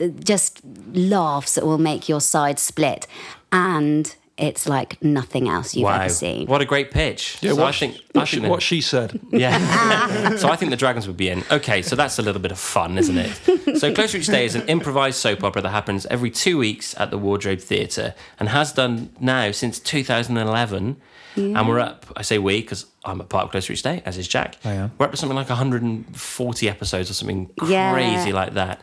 [0.00, 0.62] uh, just
[0.94, 3.06] laughs that will make your side split.
[3.52, 6.46] And it's like nothing else you've Wow, ever seen.
[6.46, 7.36] what a great pitch!
[7.42, 9.20] yeah, so what, I think what, I she, think that- what she said.
[9.30, 10.36] Yeah.
[10.36, 11.44] so I think the Dragons would be in.
[11.50, 13.78] Okay, so that's a little bit of fun, isn't it?
[13.78, 17.10] So Closer Each Day is an improvised soap opera that happens every two weeks at
[17.10, 20.96] the Wardrobe Theatre and has done now since 2011.
[21.36, 24.18] And we're up, I say we, because I'm a part of Closer Each Day, as
[24.18, 24.56] is Jack.
[24.64, 24.92] I am.
[24.98, 27.92] We're up to something like 140 episodes or something Yeah.
[27.92, 28.80] crazy like that.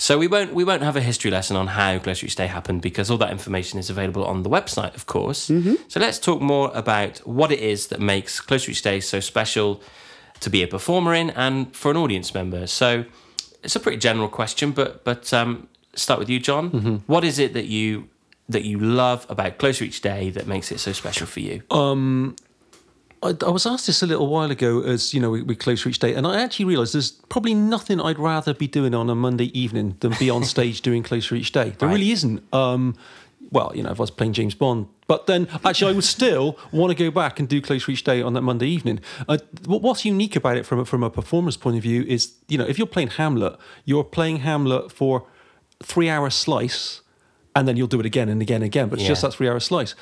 [0.00, 2.80] So we won't we won't have a history lesson on how Closer Each Day happened
[2.80, 5.50] because all that information is available on the website, of course.
[5.50, 5.74] Mm-hmm.
[5.88, 9.82] So let's talk more about what it is that makes Closer Each Day so special
[10.40, 12.66] to be a performer in and for an audience member.
[12.66, 13.04] So
[13.62, 16.70] it's a pretty general question, but but um, start with you, John.
[16.70, 16.96] Mm-hmm.
[17.06, 18.08] What is it that you
[18.48, 21.62] that you love about Closer Each Day that makes it so special for you?
[21.70, 22.36] Um,
[23.22, 25.86] I, I was asked this a little while ago as, you know, we, we close
[25.86, 29.14] each day, and I actually realised there's probably nothing I'd rather be doing on a
[29.14, 31.70] Monday evening than be on stage doing Closer Each Day.
[31.78, 31.94] There Right.
[31.96, 32.42] really isn't.
[32.54, 32.96] Um,
[33.52, 34.86] well, you know, if I was playing James Bond.
[35.06, 38.22] But then, actually, I would still want to go back and do Closer Each Day
[38.22, 39.00] on that Monday evening.
[39.28, 42.56] Uh, what's unique about it from a, from a performer's point of view is, you
[42.56, 45.26] know, if you're playing Hamlet, you're playing Hamlet for
[45.82, 47.00] three hour slice,
[47.56, 48.88] and then you'll do it again and again and again.
[48.88, 49.94] But it's just that three hour slice.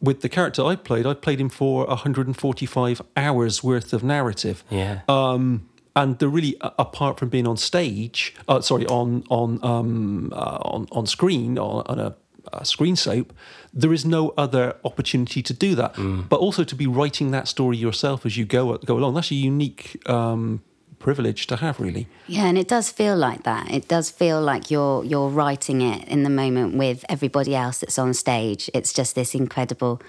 [0.00, 4.62] With the character I played, I played him for 145 hours worth of narrative.
[4.70, 5.00] Yeah.
[5.08, 10.58] Um, and the really, apart from being on stage, uh, sorry, on on um, uh,
[10.62, 12.14] on on screen on, on a,
[12.52, 13.32] a screen soap,
[13.74, 15.94] there is no other opportunity to do that.
[15.94, 16.28] Mm.
[16.28, 19.14] But also to be writing that story yourself as you go go along.
[19.14, 20.62] That's a unique um,
[20.98, 22.06] privilege to have, really.
[22.26, 23.70] Yeah, and it does feel like that.
[23.70, 27.98] It does feel like you're you're writing it in the moment with everybody else that's
[27.98, 28.70] on stage.
[28.74, 30.00] It's just this incredible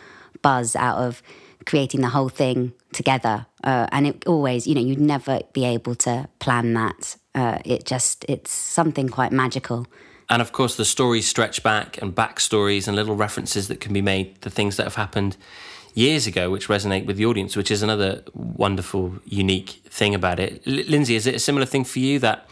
[0.42, 1.22] buzz out of
[1.66, 3.46] creating the whole thing together.
[3.64, 7.18] Uh, and it always, you know, you'd never be able to plan that.
[7.36, 9.88] Uh, it just it's something quite magical.
[10.30, 14.02] And of course, the stories stretch back and backstories and little references that can be
[14.02, 15.38] made to things that have happened
[15.94, 20.62] years ago, which resonate with the audience, which is another wonderful, unique thing about it.
[20.68, 22.48] L- Lindsay, is it a similar thing for you that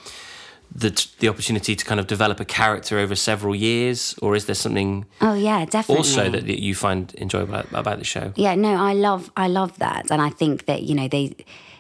[0.76, 4.56] the the opportunity to kind of develop a character over several years, or is there
[4.56, 5.98] something Oh yeah, definitely.
[5.98, 8.34] also that, that you find enjoyable about, about the show?
[8.36, 11.36] Yeah, no, I love I love that, and I think that you know they,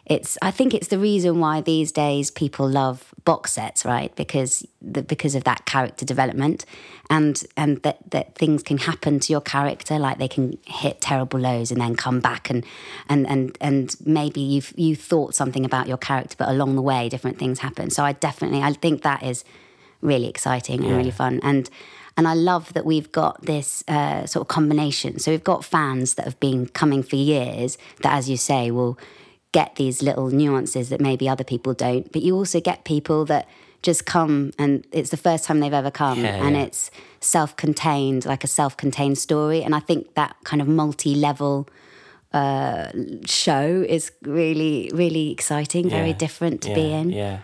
[0.09, 4.15] it's I think it's the reason why these days people love box sets, right?
[4.15, 6.65] Because the, because of that character development,
[7.09, 11.39] and and that that things can happen to your character, like they can hit terrible
[11.41, 12.65] lows and then come back, and
[13.09, 17.09] and and and maybe you've you thought something about your character, but along the way
[17.09, 17.89] different things happen.
[17.89, 19.43] So I definitely I think that is
[19.99, 21.69] really exciting and really fun and
[22.15, 25.19] and I love that we've got this uh, sort of combination.
[25.19, 28.97] So we've got fans that have been coming for years that, as you say, will
[29.51, 32.11] get these little nuances that maybe other people don't.
[32.11, 33.47] But you also get people that
[33.81, 36.63] just come and it's the first time they've ever come Yeah, and yeah.
[36.63, 39.63] it's self-contained, like a self-contained story.
[39.63, 41.69] And I think that kind of multi-level
[42.33, 42.91] uh,
[43.25, 47.09] show is really, really exciting, very different to yeah, be in.
[47.11, 47.39] Yeah.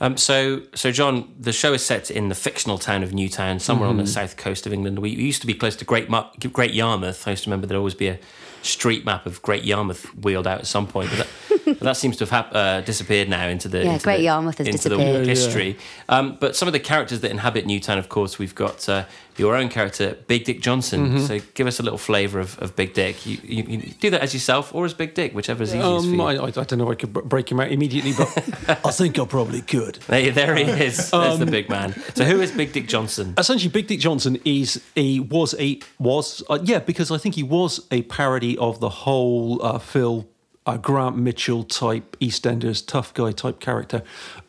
[0.00, 3.88] Um, so, so John, the show is set in the fictional town of Newtown, somewhere
[3.88, 4.98] on the south coast of England.
[4.98, 7.28] We used to be close to Great Mar- Great Yarmouth.
[7.28, 8.18] I used to remember there'd always be a
[8.64, 11.10] street map of Great Yarmouth wheeled out at some point.
[11.10, 14.04] But that, But that seems to have hap- uh, disappeared now into the Yeah, into
[14.04, 14.98] Great the, Yarmouth has into the disappeared.
[15.00, 15.26] walk Yeah, yeah.
[15.26, 15.78] history.
[16.08, 19.04] Um, but some of the characters that inhabit Newtown, of course, we've got uh,
[19.36, 21.08] your own character, Big Dick Johnson.
[21.08, 21.18] Mm-hmm.
[21.26, 23.26] So give us a little flavour of, of Big Dick.
[23.26, 26.16] You, you, you do that as yourself or as Big Dick, whichever is easiest Um,
[26.16, 26.40] for I, you.
[26.40, 28.28] I, I don't know if I could br- break him out immediately, but
[28.84, 29.96] I think I probably could.
[30.06, 31.10] There, there he is.
[31.10, 31.94] There's Um, the big man.
[32.14, 33.34] So who is Big Dick Johnson?
[33.38, 37.42] Essentially, Big Dick Johnson is a was a was uh, yeah because I think he
[37.42, 40.28] was a parody of the whole uh, Phil
[40.66, 44.02] uh, Grant Mitchell type EastEnders tough guy type character,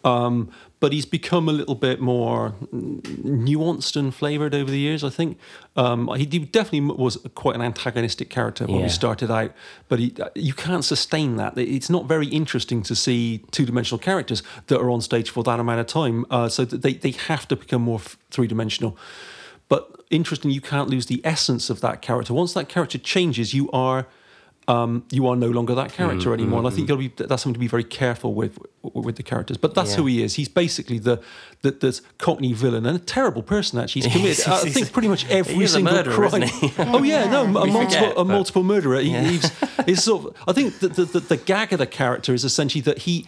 [0.03, 0.49] um,
[0.85, 5.03] but he's become a little bit more nuanced and flavored over the years.
[5.03, 5.39] I think
[5.75, 8.83] um, he, he definitely was quite an antagonistic character when Yeah.
[8.83, 9.51] we started out,
[9.89, 11.57] but he, uh, you can't sustain that.
[11.57, 15.59] It's not very interesting to see two dimensional characters that are on stage for that
[15.59, 16.23] amount of time.
[16.29, 18.95] Uh, so they they have to become more three dimensional.
[19.67, 22.31] But interesting, you can't lose the essence of that character.
[22.35, 24.05] Once that character changes, you are
[24.67, 26.59] um, you are no longer that character Mm-hmm, anymore.
[26.59, 29.57] And I think you've be, that's something to be very careful with with the characters.
[29.57, 29.97] But that's Yeah.
[29.97, 30.35] who he is.
[30.35, 31.21] He's basically the
[31.61, 33.79] the, the Cockney villain and a terrible person.
[33.79, 34.47] Actually, he's committed.
[34.47, 36.49] I He's- think pretty much every he is a single murderer, crime.
[36.95, 38.99] oh yeah, no, a We multiple forget, a multiple murderer.
[39.01, 39.23] He, Yeah.
[39.23, 39.51] he's,
[39.85, 40.35] he's sort of.
[40.47, 43.27] I think that the, the the gag of the character is essentially that he.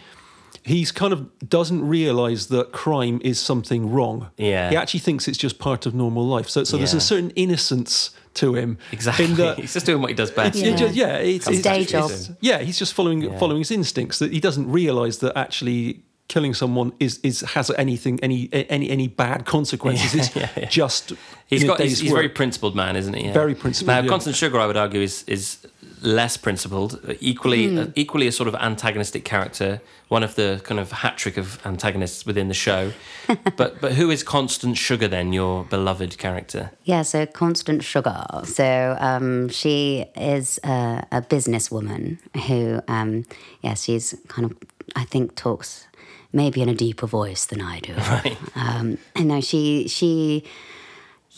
[0.64, 4.32] He's kind of doesn't realise that crime is something wrong.
[4.38, 4.70] Yeah.
[4.70, 6.50] He actually thinks it's just part of normal life.
[6.50, 8.78] So, so there's a certain innocence to him.
[8.92, 9.26] Exactly.
[9.26, 10.56] In that He's just doing what he does best.
[10.58, 10.76] it's, Yeah.
[10.76, 12.38] just- yeah, it's, Comes His day naturally job.
[12.42, 13.38] yeah, he's just following Yeah.
[13.38, 14.20] following his instincts.
[14.20, 19.08] That he doesn't realise that actually killing someone is is has anything any any any
[19.08, 20.14] bad consequences.
[20.16, 20.66] It's Yeah, yeah.
[20.66, 21.14] just
[21.48, 21.80] He's in a got.
[21.80, 23.26] He's, he's a very principled man, isn't he?
[23.26, 23.34] Yeah.
[23.34, 24.10] Very principled, Now, yeah.
[24.10, 25.58] Constance Sugar, I would argue, is is
[26.02, 27.00] less principled.
[27.08, 27.78] uh, Equally, Hmm.
[27.80, 29.82] uh, equally a sort of antagonistic character.
[30.10, 32.92] One of the kind of hat trick of antagonists within the show.
[33.58, 35.34] but but who is Constance Sugar then?
[35.34, 36.72] Your beloved character.
[36.86, 38.24] Yeah, so Constance Sugar.
[38.46, 43.26] So um, she is a, a businesswoman who, um,
[43.62, 44.58] yeah, she's kind of,
[44.96, 45.88] I think, talks
[46.34, 47.94] maybe in a deeper voice than I do.
[47.98, 48.38] Right.
[48.56, 50.44] Um, I know she, she,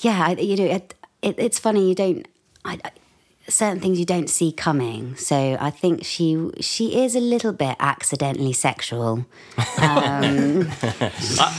[0.02, 2.28] yeah, you know, it, it, it's funny you don't,
[2.66, 2.80] I,
[3.50, 5.16] certain things you don't see coming.
[5.16, 9.26] So I think she, she is a little bit accidentally sexual.
[9.58, 10.66] I,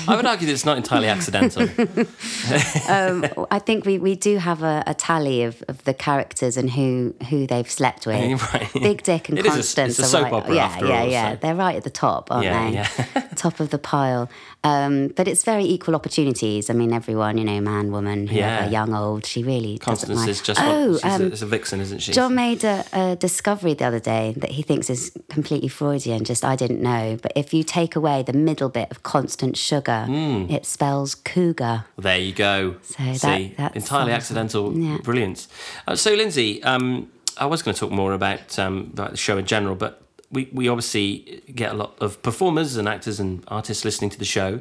[0.09, 1.63] I would argue that it's not entirely accidental.
[2.89, 6.71] um, I think we, we do have a, a tally of, of the characters and
[6.71, 8.21] who, who they've slept with.
[8.53, 8.73] Right.
[8.73, 10.33] Big Dick and It is a- Constance it's a are soap right.
[10.33, 11.33] opera yeah, yeah, all, yeah.
[11.33, 12.75] so- They're right at the top, aren't Yeah, they?
[13.15, 13.29] yeah.
[13.37, 14.31] top of the pile.
[14.63, 16.69] Um, but it's very equal opportunities.
[16.69, 18.69] I mean, everyone, you know, man, woman, whoever, Yeah.
[18.69, 19.25] young, old.
[19.25, 20.29] She really doesn't Constance mind.
[20.29, 22.13] is just oh, she's um, a, it's a vixen, isn't she?
[22.13, 26.45] John made a, a discovery the other day that he thinks is completely Freudian, just
[26.45, 27.19] I didn't know.
[27.23, 30.45] But if you take away the middle bit of Constance Sugar, Hmm.
[30.51, 31.85] it spells cougar.
[31.97, 32.77] There you go.
[32.83, 34.99] So that- See, that's, entirely um, accidental yeah.
[35.03, 35.49] brilliance.
[35.89, 39.39] Uh, so, Lindsay, um, I was going to talk more about um, about the show
[39.39, 43.85] in general, but we, we obviously get a lot of performers and actors and artists
[43.85, 44.61] listening to the show.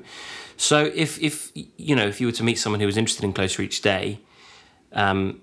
[0.58, 3.34] So, if if you know if you were to meet someone who was interested in
[3.34, 4.20] Closer Each Day,
[4.94, 5.42] um,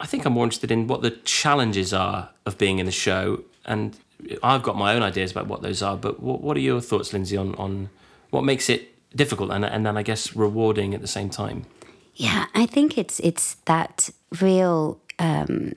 [0.00, 3.44] I think I'm more interested in what the challenges are of being in the show,
[3.64, 3.96] and
[4.42, 5.96] I've got my own ideas about what those are.
[5.96, 7.88] But what, what are your thoughts, Lindsay, on on
[8.30, 11.64] what makes it difficult and and then I guess rewarding at the same time?
[12.14, 14.10] Yeah, I think it's it's that
[14.40, 15.72] real um,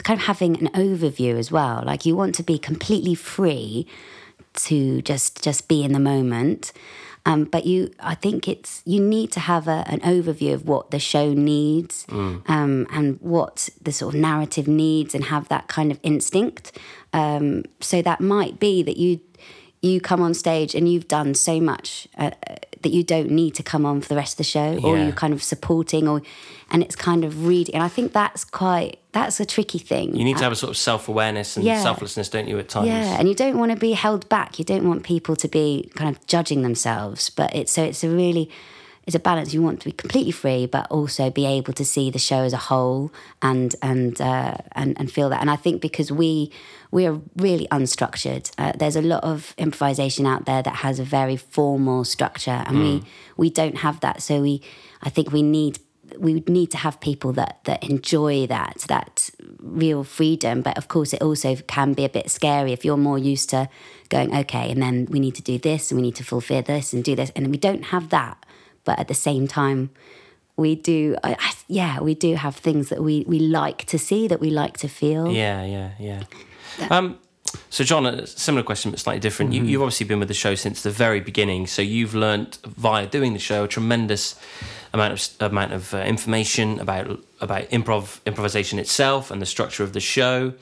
[0.00, 1.82] kind of having an overview as well.
[1.84, 3.86] Like you want to be completely free
[4.54, 6.72] to just just be in the moment.
[7.24, 10.90] Um, but you, I think it's you need to have a, an overview of what
[10.90, 12.04] the show needs
[12.48, 16.76] um, and what the sort of narrative needs, and have that kind of instinct.
[17.12, 19.20] Um, so that might be that you
[19.82, 23.54] you come on stage and you've done so much uh, uh, that you don't need
[23.56, 25.04] to come on for the rest of the show, or Yeah.
[25.04, 26.22] you're kind of supporting, or
[26.70, 27.74] and it's kind of reading.
[27.74, 30.16] And I think that's quite that's a tricky thing.
[30.16, 31.82] You need to have a sort of self awareness and Yeah.
[31.82, 32.86] selflessness, don't you, at times?
[32.86, 34.58] Yeah, and you don't want to be held back.
[34.58, 37.28] You don't want people to be kind of judging themselves.
[37.28, 38.48] But it's so it's a really
[39.06, 39.52] it's a balance.
[39.52, 42.52] You want to be completely free, but also be able to see the show as
[42.52, 45.40] a whole and and uh, and and feel that.
[45.40, 46.52] And I think because we
[46.90, 48.52] we are really unstructured.
[48.58, 52.78] Uh, there's a lot of improvisation out there that has a very formal structure, and
[52.78, 53.02] we
[53.36, 54.22] we don't have that.
[54.22, 54.62] So we
[55.02, 55.80] I think we need
[56.18, 60.88] we would need to have people that that enjoy that that real freedom but of
[60.88, 63.68] course it also can be a bit scary if you're more used to
[64.08, 66.92] going okay and then we need to do this and we need to fulfill this
[66.92, 68.44] and do this and we don't have that
[68.84, 69.90] but at the same time
[70.56, 74.28] we do I, I, yeah we do have things that we we like to see
[74.28, 76.22] that we like to feel Yeah, yeah, yeah.
[76.90, 77.18] Um,
[77.68, 79.52] so, John, a similar question, but slightly different.
[79.52, 83.06] You, you've obviously been with the show since the very beginning, so you've learnt via
[83.06, 84.38] doing the show a tremendous
[84.92, 89.92] amount of amount of uh, information about about improv improvisation itself and the structure of
[89.92, 90.54] the show.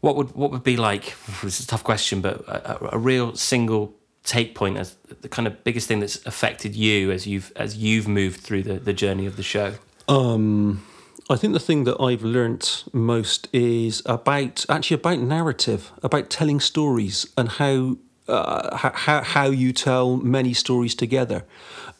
[0.00, 1.14] what would what would be like?
[1.42, 3.94] This is a tough question, but a, a, a real single
[4.24, 8.06] take point as the kind of biggest thing that's affected you as you've as you've
[8.06, 9.74] moved through the, the journey of the show.
[10.08, 10.84] Um,
[11.28, 16.60] I think the thing that I've learnt most is about actually about narrative, about telling
[16.60, 17.96] stories and how
[18.28, 21.44] uh, how how you tell many stories together.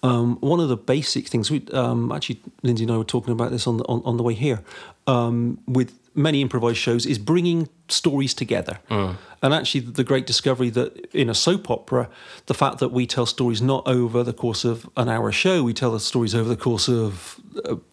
[0.03, 3.51] Um, one of the basic things we um, actually Lindsay and I were talking about
[3.51, 4.63] this on the, on, on the way here
[5.07, 8.79] um, with many improvised shows is bringing stories together.
[9.43, 12.11] And actually, the great discovery that in a soap opera,
[12.47, 15.73] the fact that we tell stories not over the course of an hour show, we
[15.73, 17.41] tell the stories over the course of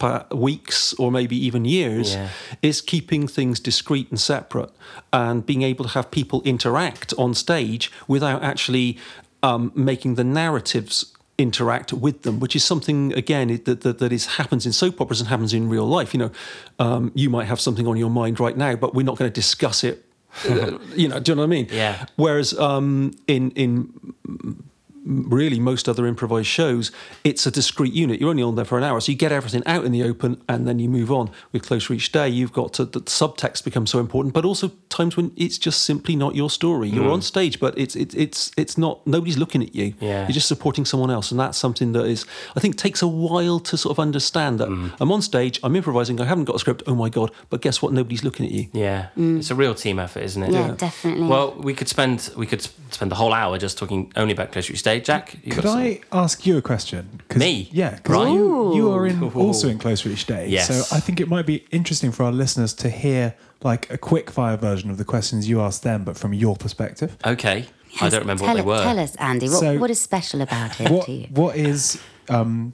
[0.02, 2.30] uh, weeks or maybe even years, Yeah.
[2.62, 4.72] is keeping things discreet and separate
[5.14, 8.98] and being able to have people interact on stage without actually
[9.42, 14.26] um, making the narratives interact with them, which is something again that, that that is
[14.26, 16.14] happens in soap operas and happens in real life.
[16.14, 16.32] You know,
[16.80, 19.34] um, you might have something on your mind right now, but we're not going to
[19.34, 20.04] discuss it.
[20.96, 21.68] you know, do you know what I mean?
[21.72, 22.06] Yeah.
[22.16, 24.64] Whereas um, in in
[25.08, 26.92] really most other improvised shows,
[27.24, 28.20] it's a discrete unit.
[28.20, 30.42] You're only on there for an hour, so you get everything out in the open
[30.48, 31.32] and then you move on.
[31.52, 35.16] With Closer Each Day, you've got to, the subtext becomes so important, but also times
[35.16, 36.90] when it's just simply not your story.
[36.90, 37.12] You're hmm.
[37.12, 39.06] on stage, but it's it's it's it's not.
[39.08, 39.94] Nobody's looking at you.
[40.00, 40.24] Yeah.
[40.28, 43.60] You're just supporting someone else, and that's something that is I think takes a while
[43.62, 44.90] to sort of understand that hmm.
[45.00, 46.84] I'm on stage, I'm improvising, I haven't got a script.
[46.88, 47.32] Oh my god!
[47.50, 47.94] But guess what?
[47.94, 48.68] Nobody's looking at you.
[48.74, 49.38] Yeah, hmm.
[49.38, 50.52] it's a real team effort, isn't it?
[50.52, 51.28] Yeah, definitely.
[51.28, 54.74] Well, we could spend we could spend the whole hour just talking only about Closer
[54.74, 54.97] Each Day.
[55.00, 57.22] Jack, you Could got I ask you a question?
[57.30, 57.70] 'Cause- Me?
[57.72, 58.32] Yeah, 'cause Right.
[58.34, 60.48] you, you are in also in Closer Each Day.
[60.50, 60.68] Yes.
[60.68, 63.34] So I think it might be interesting for our listeners to hear
[63.64, 67.18] like a quick fire version of the questions you asked them, but from your perspective.
[67.26, 67.66] Okay,
[68.02, 68.84] I don't remember tell what they it- were.
[68.84, 71.28] Tell us, Andy, what, So- what is special about it What to you?
[71.32, 71.98] what is
[72.30, 72.74] um,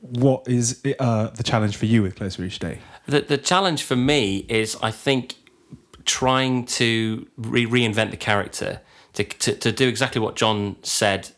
[0.00, 2.78] what is uh, the challenge for you with Closer Each Day?
[3.06, 5.34] The the challenge for me is I think
[6.04, 8.80] trying to re- reinvent the character
[9.14, 11.30] to, to to do exactly what John said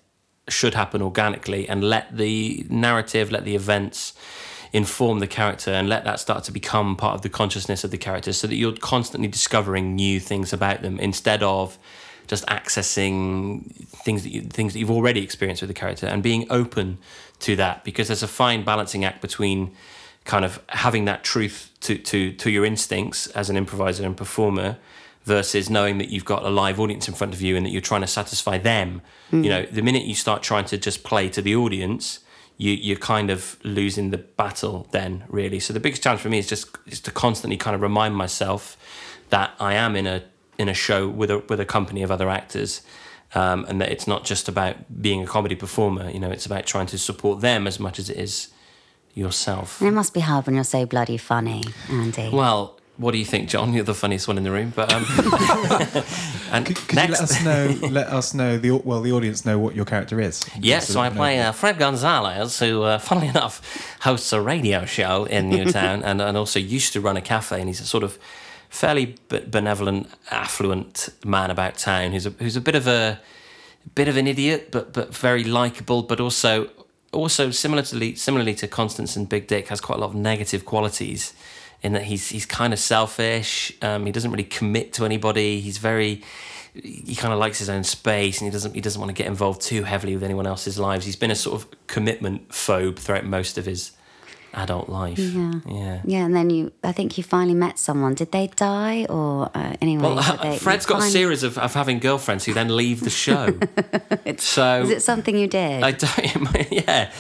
[0.49, 4.13] should happen organically and let the narrative, let the events
[4.73, 7.97] inform the character and let that start to become part of the consciousness of the
[7.97, 11.79] character so that you're constantly discovering new things about them instead of
[12.27, 16.47] just accessing things that you, things that you've already experienced with the character and being
[16.51, 16.99] open
[17.39, 19.73] to that because there's a fine balancing act between
[20.25, 24.77] kind of having that truth to, to, to your instincts as an improviser and performer
[25.25, 27.81] versus knowing that you've got a live audience in front of you and that you're
[27.81, 29.01] trying to satisfy them.
[29.43, 32.21] You know, the minute you start trying to just play to the audience,
[32.57, 35.59] you, you're kind of losing the battle then, really.
[35.59, 38.77] So the biggest challenge for me is just is to constantly kind of remind myself
[39.31, 40.23] that I am in a
[40.59, 42.83] in a show with a with a company of other actors.
[43.37, 46.67] Um, and that it's not just about being a comedy performer, you know, it's about
[46.67, 48.53] trying to support them as much as it is
[49.15, 49.83] yourself.
[49.83, 52.31] It must be hard when you're so bloody funny, Andy.
[52.33, 53.73] Well, what do you think, John?
[53.73, 54.73] You're the funniest one in the room.
[54.75, 55.05] But um,
[56.53, 57.89] and Could, could next, you let us know?
[57.89, 60.45] let us know the well, the audience know what your character is.
[60.61, 65.25] yes, so I play uh, Fred Gonzalez, who, uh, funnily enough, hosts a radio show
[65.25, 67.59] in Newtown and, and also used to run a cafe.
[67.59, 68.19] And he's a sort of
[68.69, 73.21] fairly be- benevolent, affluent man about town who's a, who's a bit of a
[73.95, 76.71] bit of an idiot, but but very likable, but also
[77.13, 81.33] also similarly similarly to Constance and Big Dick has quite a lot of negative qualities
[81.83, 83.73] in that he's he's kind of selfish.
[83.83, 85.61] Um, he doesn't really commit to anybody.
[85.61, 86.23] He's very
[86.75, 89.27] he kind of likes his own space and he doesn't he doesn't want to get
[89.29, 91.05] involved too heavily with anyone else's lives.
[91.07, 93.93] He's been a sort of commitment phobe throughout most of his
[94.55, 95.19] adult life.
[95.19, 95.53] Yeah.
[95.69, 96.01] Yeah.
[96.05, 98.15] Yeah, and then you, I think you finally met someone.
[98.15, 100.03] Did they die or uh, anyway?
[100.03, 103.59] Well, they- Fred's got a series of, of having girlfriends who then leave the show.
[104.39, 105.83] so Is it something you did?
[105.83, 106.71] I don't.
[106.71, 107.13] Yeah,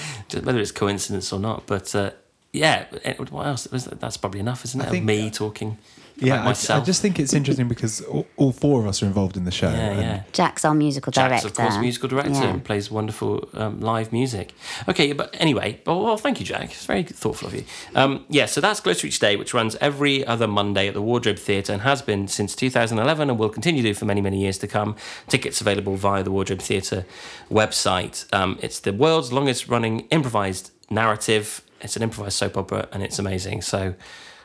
[0.43, 2.11] whether it's coincidence or not, but uh,
[2.55, 2.87] yeah.
[3.05, 3.69] eh, What else?
[3.71, 4.87] Was That's probably enough, isn't it?
[4.87, 5.77] I think- of me talking
[6.17, 9.07] Yeah, about I, I just think it's interesting because all, all four of us are
[9.07, 9.69] involved in the show.
[9.71, 10.23] yeah, yeah.
[10.33, 11.35] Jack's our musical director.
[11.35, 12.51] Jack's, of course, musical director Yeah.
[12.55, 14.53] and plays wonderful um, live music.
[14.89, 16.67] Okay, but anyway, well, well, thank you, Jack.
[16.71, 17.65] It's very thoughtful of you.
[17.97, 21.39] Um, yeah, so that's Closer Each Day, which runs every other Monday at the Wardrobe
[21.49, 24.69] Theatre and has been since 2011 and will continue to for many, many years to
[24.69, 24.95] come.
[25.27, 27.05] Tickets available via the Wardrobe Theatre
[27.51, 28.33] website.
[28.33, 31.61] Um, it's the world's longest running improvised narrative.
[31.85, 33.63] It's an improvised soap opera and it's amazing.
[33.63, 33.95] So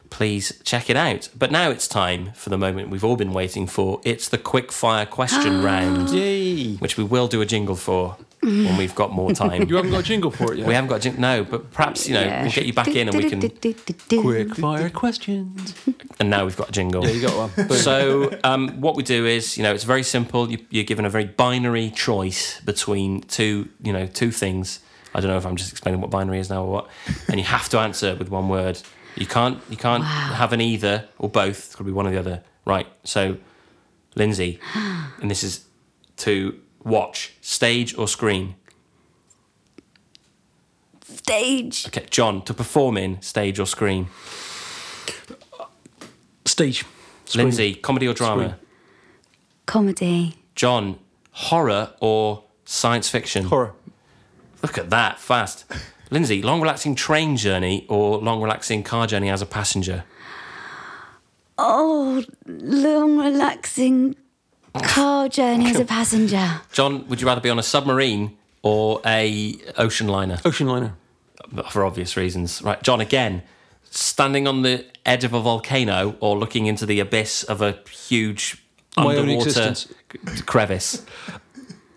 [0.10, 1.30] please check it out.
[1.38, 4.02] But now it's time for the moment we've all been waiting for.
[4.04, 6.76] It's the quick fire question round Yay!
[6.76, 9.64] which we will do a jingle for when we've got more time.
[9.70, 10.68] You haven't got a jingle for it yet.
[10.68, 12.44] we haven't got a jingle, no, but perhaps you know Yeah.
[12.44, 13.42] we'll get you back in and we can.
[14.22, 15.76] quick fire questions.
[16.20, 17.06] And now we've got a jingle.
[17.06, 17.68] Yeah, you got one.
[17.68, 17.78] Boom.
[17.90, 20.50] So um, what we do is, you know, it's very simple.
[20.50, 24.80] You, you're given a very binary choice between two, you know, two things.
[25.14, 26.90] I don't know if I'm just explaining what binary is now or what.
[27.28, 28.80] And you have to answer with one word.
[29.16, 31.58] You can't, you can't have an either or both.
[31.58, 32.44] It's got to be one or the other.
[32.66, 32.88] Right.
[33.04, 33.38] So
[34.16, 35.66] Lindsay, and this is
[36.18, 38.56] to watch stage or screen.
[41.04, 41.88] Stage.
[41.88, 44.08] Okay, John, to perform in stage or screen.
[46.46, 46.86] Stage.
[47.26, 47.46] Screen.
[47.46, 48.50] Lindsay, comedy or drama.
[48.50, 48.56] Screen.
[49.66, 50.36] Comedy.
[50.56, 51.00] John,
[51.32, 53.46] horror or science fiction.
[53.46, 53.74] Horror.
[54.62, 55.66] Look at that, fast.
[56.12, 60.04] Lindsay, long relaxing train journey or long relaxing car journey as a passenger.
[61.58, 64.16] Oh, long, relaxing
[64.84, 66.62] car journey as a passenger.
[66.72, 70.40] John, would you rather be on a submarine or a ocean liner?
[70.46, 70.96] Ocean liner.
[71.72, 72.62] For obvious reasons.
[72.62, 73.44] Right, John, again,
[73.92, 78.64] standing on the edge of a volcano or looking into the abyss of a huge
[78.96, 79.94] My own underwater existence.
[80.46, 81.06] crevice.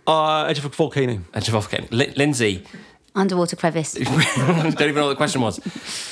[0.07, 1.20] Uh, edge of a volcano.
[1.34, 1.86] Edge of a volcano.
[1.90, 2.64] Li- Lindsay,
[3.14, 3.92] Underwater crevice.
[3.94, 5.61] don't even know what the question was.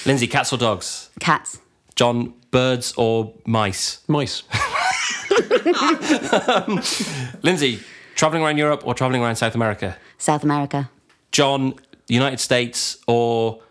[0.06, 1.08] Lindsay, cats or dogs?
[1.18, 1.58] Cats.
[1.96, 4.00] John, birds or mice?
[4.06, 4.42] Mice.
[7.42, 7.80] Lindsay,
[8.14, 9.96] traveling around Europe or traveling around South America?
[10.18, 10.90] South America.
[11.32, 11.74] John,
[12.08, 13.62] United States or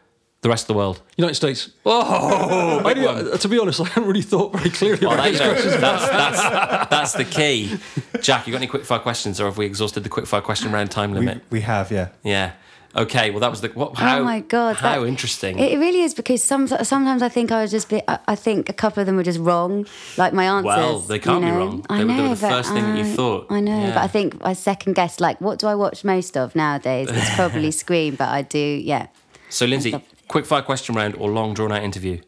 [0.42, 1.02] the rest of the world?
[1.18, 1.70] United States.
[1.86, 5.32] Oh, I do- to be honest, I haven't really thought very clearly Oh, about that,
[5.32, 5.82] this you question.
[5.82, 7.78] that's, that's, that's the key.
[8.22, 11.14] Jack, you got any quickfire questions or have we exhausted the quickfire question round time
[11.14, 11.42] limit?
[11.50, 12.10] we have, yeah.
[12.24, 12.54] Yeah.
[12.96, 13.68] Okay, well, that was the.
[13.70, 14.78] What, oh how, oh my god!
[14.78, 15.60] How that- interesting.
[15.60, 18.68] It really is because some sometimes I think I was just be, I I think
[18.68, 19.86] a couple of them were just wrong,
[20.18, 20.66] like my answers.
[20.66, 21.86] Well, they can't you be wrong.
[21.88, 23.46] I They were- know, they were the but first thing that you I- thought.
[23.52, 23.94] I know, Yeah.
[23.94, 27.10] but I think I second guessed like what do I watch most of nowadays?
[27.12, 29.06] It's probably Scream, but I do yeah.
[29.50, 29.94] so, Lindsay,
[30.30, 30.44] Stuff.
[30.46, 32.22] quickfire question round or long drawn out interview?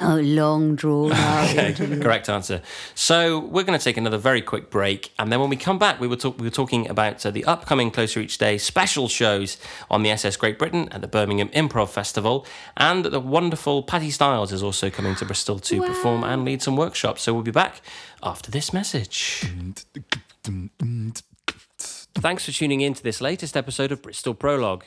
[0.00, 1.50] Oh, long drawn out.
[1.56, 2.60] Okay, correct answer.
[2.94, 5.98] So we're going to take another very quick break, and then when we come back,
[5.98, 9.56] we were, talk- we were talking about uh, the upcoming Closer Each Day special shows
[9.90, 12.46] on the SS Great Britain at the Birmingham Improv Festival,
[12.76, 16.76] and the wonderful Patti Stiles is also coming to Bristol to perform and lead some
[16.76, 17.22] workshops.
[17.22, 17.80] So we'll be back
[18.22, 19.50] after this message.
[22.14, 24.84] Thanks for tuning in to this latest episode of Bristol Prologue.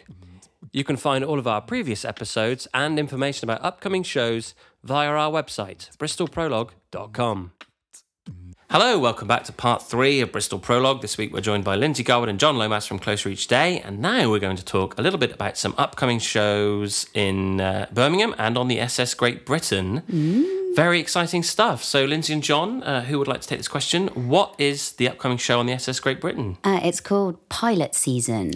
[0.71, 4.53] You can find all of our previous episodes and information about upcoming shows
[4.83, 7.51] via our website, bristolprologue.com.
[8.69, 11.01] Hello, welcome back to part three of Bristol Prologue.
[11.01, 13.99] This week we're joined by Lindsay Garwood and John Lomas from Closer Each Day, and
[13.99, 18.33] now we're going to talk a little bit about some upcoming shows in uh, Birmingham
[18.37, 20.03] and on the SS Great Britain.
[20.75, 21.83] Very exciting stuff.
[21.83, 24.07] So, Lindsay and John, uh, who would like to take this question?
[24.09, 26.57] What is the upcoming show on the SS Great Britain?
[26.63, 28.51] Uh, it's called Pilot Season,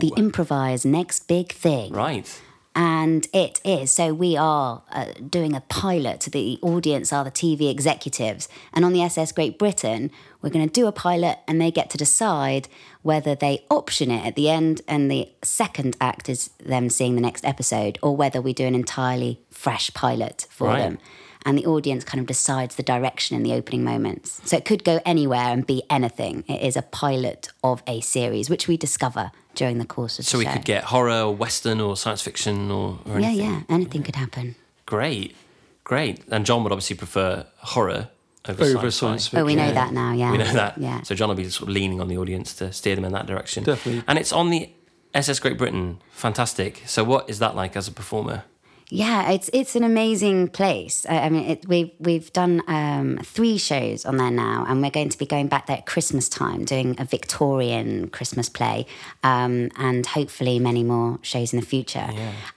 [0.00, 1.92] the improvised next big thing.
[1.92, 2.40] Right.
[2.74, 3.90] And it is.
[3.90, 6.20] So we are uh, doing a pilot.
[6.32, 8.48] The audience are the TV executives.
[8.72, 10.10] And on the SS Great Britain,
[10.40, 12.68] we're going to do a pilot and they get to decide
[13.02, 17.20] whether they option it at the end and the second act is them seeing the
[17.20, 20.78] next episode or whether we do an entirely fresh pilot for Right.
[20.78, 20.98] them.
[21.46, 24.40] And the audience kind of decides the direction in the opening moments.
[24.44, 26.44] So it could go anywhere and be anything.
[26.48, 30.38] It is a pilot of a series, which we discover during the course of So
[30.38, 33.50] the we could get horror, or western, or science fiction, or, or yeah, anything.
[33.50, 34.54] yeah, anything could happen.
[34.86, 35.34] Great,
[35.84, 36.22] great.
[36.30, 38.08] And John would obviously prefer horror
[38.48, 38.88] over, Over sci-fi.
[38.90, 39.38] science fiction.
[39.40, 39.72] Oh, we know Yeah.
[39.72, 40.12] that now.
[40.12, 40.78] Yeah, We know that.
[40.78, 41.02] Yeah.
[41.02, 43.26] So John will be sort of leaning on the audience to steer them in that
[43.26, 43.64] direction.
[43.64, 44.02] Definitely.
[44.06, 44.70] And it's on the
[45.14, 46.00] SS Great Britain.
[46.12, 46.82] Fantastic.
[46.86, 48.44] So what is that like as a performer?
[48.92, 51.06] Yeah, it's it's an amazing place.
[51.08, 54.90] I, I mean, it, we've we've done um, three shows on there now, and we're
[54.90, 58.86] going to be going back there at Christmas time, doing a Victorian Christmas play,
[59.22, 62.08] um, and hopefully many more shows in the future.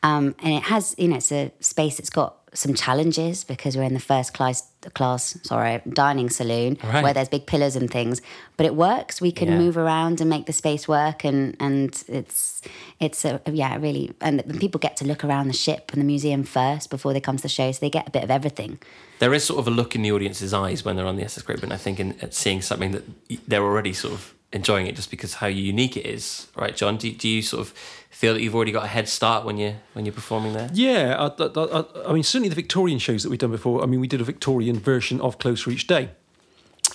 [0.02, 3.84] Um, and it has, you know, it's a space that's got some challenges because we're
[3.84, 7.04] in the first class class sorry dining saloon Right.
[7.04, 8.22] where there's big pillars and things
[8.58, 9.58] but it works we can Yeah.
[9.58, 12.62] move around and make the space work and and it's
[13.00, 16.44] it's a yeah really and people get to look around the ship and the museum
[16.44, 18.78] first before they come to the show so they get a bit of everything
[19.20, 21.44] There is sort of a look in the audience's eyes when they're on the SS
[21.44, 23.04] Great Britain, I think, in at seeing something that
[23.48, 26.98] they're already sort of enjoying it just because how unique it is, right, John?
[26.98, 27.70] Do, do you sort of
[28.10, 30.70] feel that you've already got a head start when you when you're performing there?
[30.74, 33.84] Yeah, I, I, I, I mean, certainly the Victorian shows that we've done before.
[33.84, 36.12] I mean, we did a Victorian version of Closer Each Day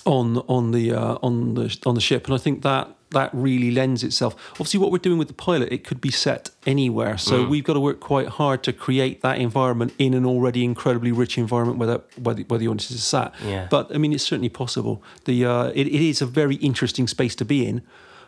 [0.05, 3.71] on on the uh, on the on the ship, and I think that that really
[3.71, 4.35] lends itself.
[4.53, 7.73] Obviously, what we're doing with the pilot, it could be set anywhere, so we've got
[7.73, 11.87] to work quite hard to create that environment in an already incredibly rich environment where
[11.87, 13.33] that, where, the, where the audience is sat.
[13.45, 13.67] Yeah.
[13.69, 15.03] But I mean, it's certainly possible.
[15.25, 17.81] The uh, it, it is a very interesting space to be in.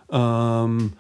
[0.10, 0.96] Um,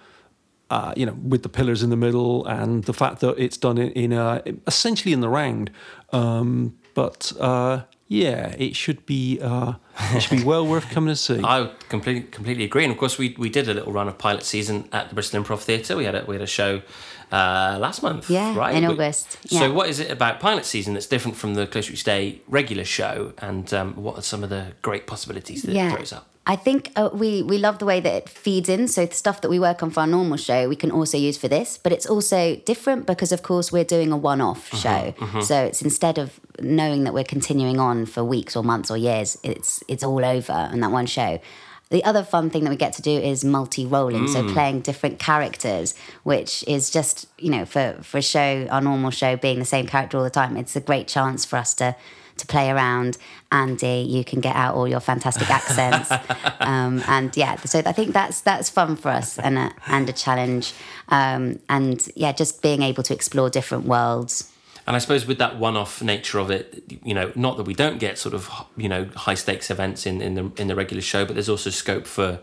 [0.69, 3.77] uh, you know, with the pillars in the middle and the fact that it's done
[3.77, 5.69] in, in uh, essentially in the round.
[6.13, 7.81] Um, but uh,
[8.11, 9.75] yeah, it should be uh,
[10.13, 11.39] it should be well worth coming to see.
[11.41, 12.83] I completely completely agree.
[12.83, 15.41] And of course, we we did a little run of pilot season at the Bristol
[15.41, 15.95] Improv Theatre.
[15.95, 16.81] We had a we had a show
[17.31, 18.29] uh, last month.
[18.29, 19.37] Yeah, right in We- August.
[19.47, 22.83] So, what is it about pilot season that's different from the Closer Each Day regular
[22.83, 23.31] show?
[23.37, 26.27] And um, what are some of the great possibilities that it throws up?
[26.47, 28.87] I think uh, we we love the way that it feeds in.
[28.87, 31.37] So the stuff that we work on for our normal show, we can also use
[31.37, 31.77] for this.
[31.77, 35.23] But it's also different because, of course, we're doing a one-off uh-huh, show.
[35.23, 35.41] Uh-huh.
[35.41, 39.37] So it's instead of knowing that we're continuing on for weeks or months or years,
[39.43, 41.39] it's it's all over on that one show.
[41.91, 44.53] The other fun thing that we get to do is multi-rolling, so mm.
[44.53, 49.35] playing different characters, which is just you know for for a show, our normal show
[49.35, 50.57] being the same character all the time.
[50.57, 51.95] It's a great chance for us to
[52.41, 53.17] to play around.
[53.51, 56.11] Andy, you can get out all your fantastic accents,
[56.59, 57.55] um, and yeah.
[57.55, 60.73] So I think that's that's fun for us and a, and a challenge,
[61.09, 64.51] um, and yeah, just being able to explore different worlds.
[64.87, 67.99] And I suppose with that one-off nature of it, you know, not that we don't
[67.99, 71.25] get sort of you know high stakes events in, in the in the regular show,
[71.25, 72.39] but there's also scope for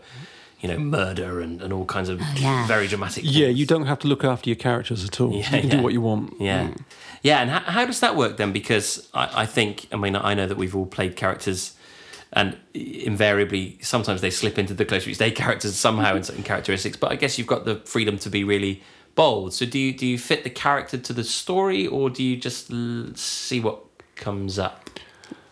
[0.61, 2.67] you know murder and, and all kinds of yeah.
[2.67, 3.23] very dramatic.
[3.25, 5.31] Yeah, you don't have to look after your characters at all.
[5.31, 5.77] Yeah, you can yeah.
[5.77, 6.33] do what you want.
[6.39, 6.73] Yeah,
[7.21, 7.41] yeah.
[7.41, 8.51] And how, how does that work then?
[8.51, 11.75] Because I, I think, I mean, I know that we've all played characters,
[12.33, 16.97] and invariably, sometimes they slip into the Closer Each Day characters somehow in certain characteristics.
[16.97, 18.83] But I guess you've got the freedom to be really
[19.15, 19.53] bold.
[19.53, 22.71] So do you do you fit the character to the story, or do you just
[22.71, 23.83] l- see what
[24.15, 24.89] comes up?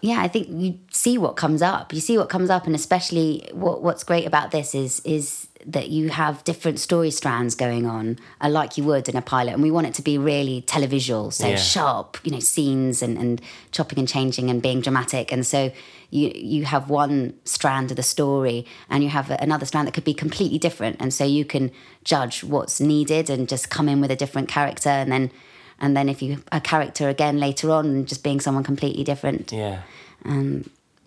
[0.01, 1.91] yeah, I think you see what comes up.
[1.91, 5.89] You see what comes up, and especially what what's great about this is is that
[5.89, 9.61] you have different story strands going on, uh, like you would in a pilot, and
[9.61, 11.55] we want it to be really televisual, so Yeah.
[11.57, 13.41] sharp, you know, scenes and and
[13.71, 15.71] chopping and changing and being dramatic, and so.
[16.09, 20.05] You, you have one strand of the story and you have another strand that could
[20.05, 21.69] be completely different and so you can
[22.05, 25.29] judge what's needed and just come in with a different character and then
[25.81, 29.51] and then if you a character again later on and just being someone completely different
[29.51, 29.81] Yeah.
[30.23, 30.63] um,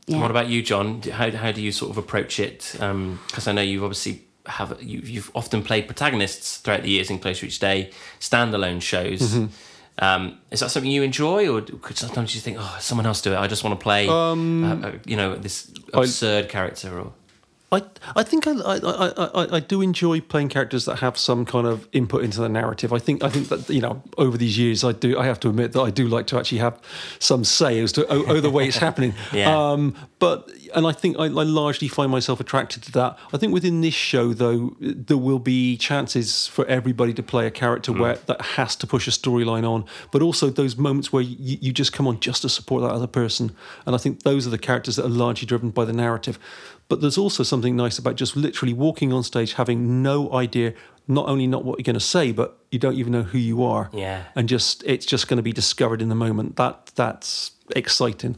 [0.07, 0.21] yeah.
[0.21, 1.01] What about you, John?
[1.03, 2.59] How, how do you sort of approach it?
[2.73, 7.18] Because I know you've obviously have you, you've often played protagonists throughout the years in
[7.18, 9.20] Closer Each Day, standalone shows.
[9.20, 9.46] Mm-hmm.
[10.03, 13.32] Um, is that something you enjoy, or could sometimes you think, oh, someone else do
[13.32, 13.36] it?
[13.36, 17.12] I just want to play, Um, uh, uh, you know, this absurd character, or
[17.73, 17.83] I,
[18.16, 21.89] I think I, I, I, I, do enjoy playing characters that have some kind of
[21.93, 22.93] input into the narrative.
[22.93, 25.51] I think I think that you know over these years I do I have to
[25.51, 26.81] admit that I do like to actually have
[27.21, 29.14] some say as to oh, oh the way it's happening.
[29.33, 29.57] Yeah.
[29.57, 33.16] Um, but and I think I, I largely find myself attracted to that.
[33.33, 37.53] I think within this show though there will be chances for everybody to play a
[37.53, 41.59] character where that has to push a storyline on, but also those moments where you,
[41.61, 43.55] you just come on just to support that other person.
[43.87, 46.37] And I think those are the characters that are largely driven by the narrative.
[46.91, 50.74] But there's also something nice about just literally walking on stage, having no idea,
[51.07, 53.62] not only not what you're going to say, but you don't even know who you
[53.62, 53.88] are.
[53.93, 54.24] Yeah.
[54.34, 56.57] And just it's just going to be discovered in the moment.
[56.57, 58.36] That that's exciting.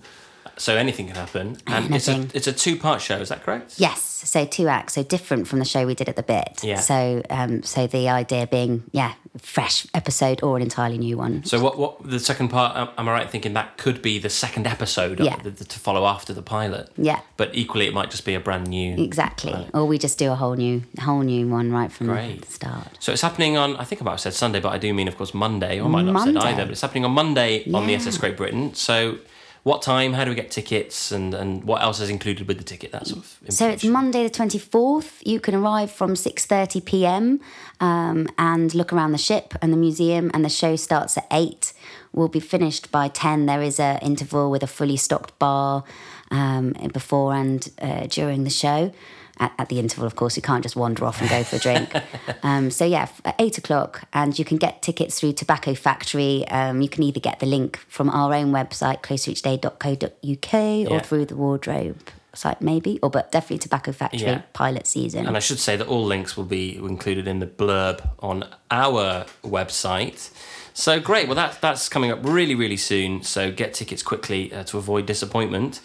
[0.62, 1.56] So anything can happen.
[1.66, 3.16] And it's a it's a two part show.
[3.18, 3.74] Is that correct?
[3.78, 6.60] Yes, so two acts, so different from the show we did at the bit.
[6.62, 6.80] Yeah.
[6.80, 11.42] So, um, so the idea being, yeah, fresh episode or an entirely new one.
[11.44, 12.76] So what what the second part?
[12.76, 15.36] am- I right thinking that could be the second episode of Yeah.
[15.42, 16.90] the, the- to follow after the pilot?
[16.96, 17.20] Yeah.
[17.36, 19.02] But equally, it might just be a brand new.
[19.02, 19.66] Exactly.
[19.74, 22.42] Or we just do a whole new, whole new one right from Great.
[22.46, 22.88] the start.
[23.00, 25.08] So it's happening on, I think I might have said Sunday, but I do mean,
[25.08, 25.80] of course, Monday.
[25.80, 28.18] Or I might not have said either, but it's happening on Monday on the SS
[28.18, 28.74] Great Britain.
[28.74, 29.18] So
[29.62, 30.12] what time?
[30.12, 31.12] How do we get tickets?
[31.12, 32.90] And, and what else is included with the ticket?
[32.92, 33.84] That sort of So it's.
[33.84, 35.24] Monday the 24th.
[35.24, 37.40] You can arrive from 6.30 p.m.
[37.80, 41.72] Um, and look around the ship and the museum and the show starts at 8.
[42.12, 43.46] We'll be finished by 10.
[43.46, 45.84] There is a interval with a fully stocked bar
[46.32, 48.92] um, before and uh, during the show.
[49.38, 51.58] At, at the interval, of course, you can't just wander off and go for a
[51.58, 51.90] drink.
[52.42, 56.46] um, so yeah, at eight o'clock, and you can get tickets through Tobacco Factory.
[56.48, 60.88] Um, you can either get the link from our own website, closereachday.co.uk, Yeah.
[60.96, 61.98] or through the wardrobe
[62.34, 64.42] site, maybe, or but definitely Tobacco Factory Yeah.
[64.52, 65.26] pilot season.
[65.26, 69.26] And I should say that all links will be included in the blurb on our
[69.44, 70.30] website.
[70.74, 71.26] So great.
[71.28, 73.22] Well, that, that's coming up really, really soon.
[73.22, 75.80] So get tickets quickly uh, to avoid disappointment.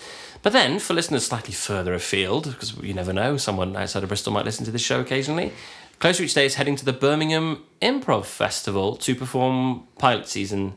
[0.48, 4.32] But then, for listeners slightly further afield, because you never know, someone outside of Bristol
[4.32, 5.52] might listen to this show occasionally.
[6.00, 10.76] Closer each Day is heading to the Birmingham Improv Festival to perform pilot season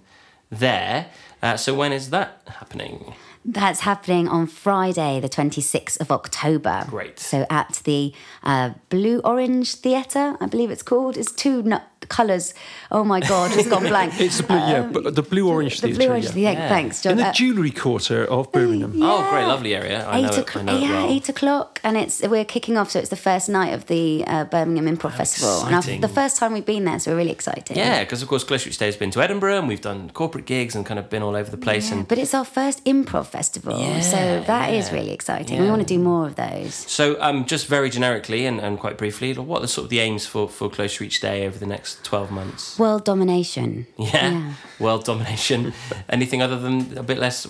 [0.50, 1.06] there.
[1.40, 3.14] Uh, so when is that happening?
[3.44, 6.84] That's happening on Friday, the 26th of October.
[6.88, 7.20] Great.
[7.20, 8.12] So at the
[8.42, 11.16] uh, Blue Orange Theatre, I believe it's called.
[11.16, 11.78] It's two nu-
[12.10, 12.52] colours.
[12.90, 14.12] Oh my God, it's gone blank.
[14.20, 15.98] It's the blue, yeah, but the blue orange the theatre.
[15.98, 16.30] Blue Orange yeah.
[16.32, 16.60] Theatre.
[16.60, 16.68] Yeah.
[16.68, 17.12] Thanks, John.
[17.12, 18.92] In the Uh, jewellery quarter of Birmingham.
[19.02, 20.06] Oh, great, lovely area.
[20.06, 21.10] I know eight it, I o'clock, know it yeah, well.
[21.14, 22.90] eight o'clock, and it's we're kicking off.
[22.90, 26.04] So it's the first night of the uh, Birmingham Improv Festival, and exciting.
[26.04, 27.76] I've, the first time we've been there, so we're really excited.
[27.76, 30.46] Yeah, because of course Closer Each Day has been to Edinburgh and we've done corporate
[30.46, 31.88] gigs and kind of been all over the place.
[31.90, 34.94] Yeah, And but it's our first improv festival, Yeah, so that is yeah.
[34.94, 35.60] really exciting.
[35.60, 36.74] We want to do more of those.
[36.74, 40.00] so, um, just very generically and, and quite briefly, what are the sort of the
[40.00, 42.78] aims for, for Closer Each Day over the next next 12 months?
[42.78, 43.86] World domination.
[43.98, 44.54] Yeah.
[44.78, 45.72] World domination.
[46.08, 47.46] Anything other than a bit less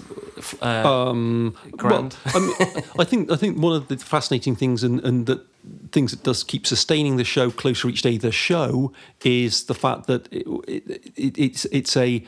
[0.63, 2.17] uh, Um, grand?
[2.27, 5.41] Well, I, mean, I think I think one of the fascinating things and, and that
[5.93, 8.93] things that does keep sustaining the show closer each day, the show,
[9.25, 12.23] is the fact that it, it, it, it's it's a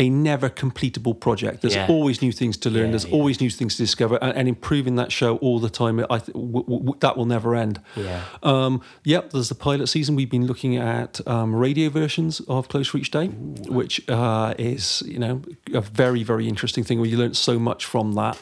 [0.00, 1.60] a never completable project.
[1.62, 1.86] There's Yeah.
[1.88, 2.86] always new things to learn.
[2.86, 3.14] Yeah, There's yeah.
[3.14, 6.00] always new things to discover, and, and improving that show all the time.
[6.10, 7.80] I th- w- w- that will never end.
[7.96, 8.22] Yeah.
[8.42, 9.30] Um, yep.
[9.30, 10.16] There's the pilot season.
[10.16, 15.18] We've been looking at um, radio versions of Closer Each Day, which uh, is you
[15.20, 15.42] know
[15.72, 18.36] a very very interesting thing where you learn so much from that.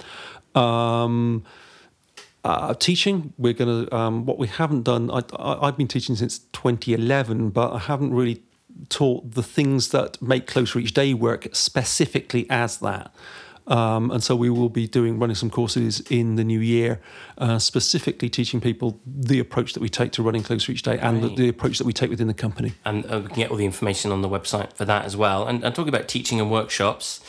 [0.60, 1.44] Um,
[2.44, 6.16] uh, teaching, we're going to, um, what we haven't done, I, I, I've been teaching
[6.16, 8.42] since 2011, but I haven't really
[8.88, 13.14] taught the things that make Closer Each Day work specifically as that.
[13.66, 17.00] Um, and so we will be doing running some courses in the new year,
[17.38, 21.22] uh, specifically teaching people the approach that we take to running Closer Each Day and
[21.22, 22.74] the, the approach that we take within the company.
[22.84, 25.46] and uh, we can get all the information on the website for that as well.
[25.46, 27.20] And, and talking about teaching and workshops,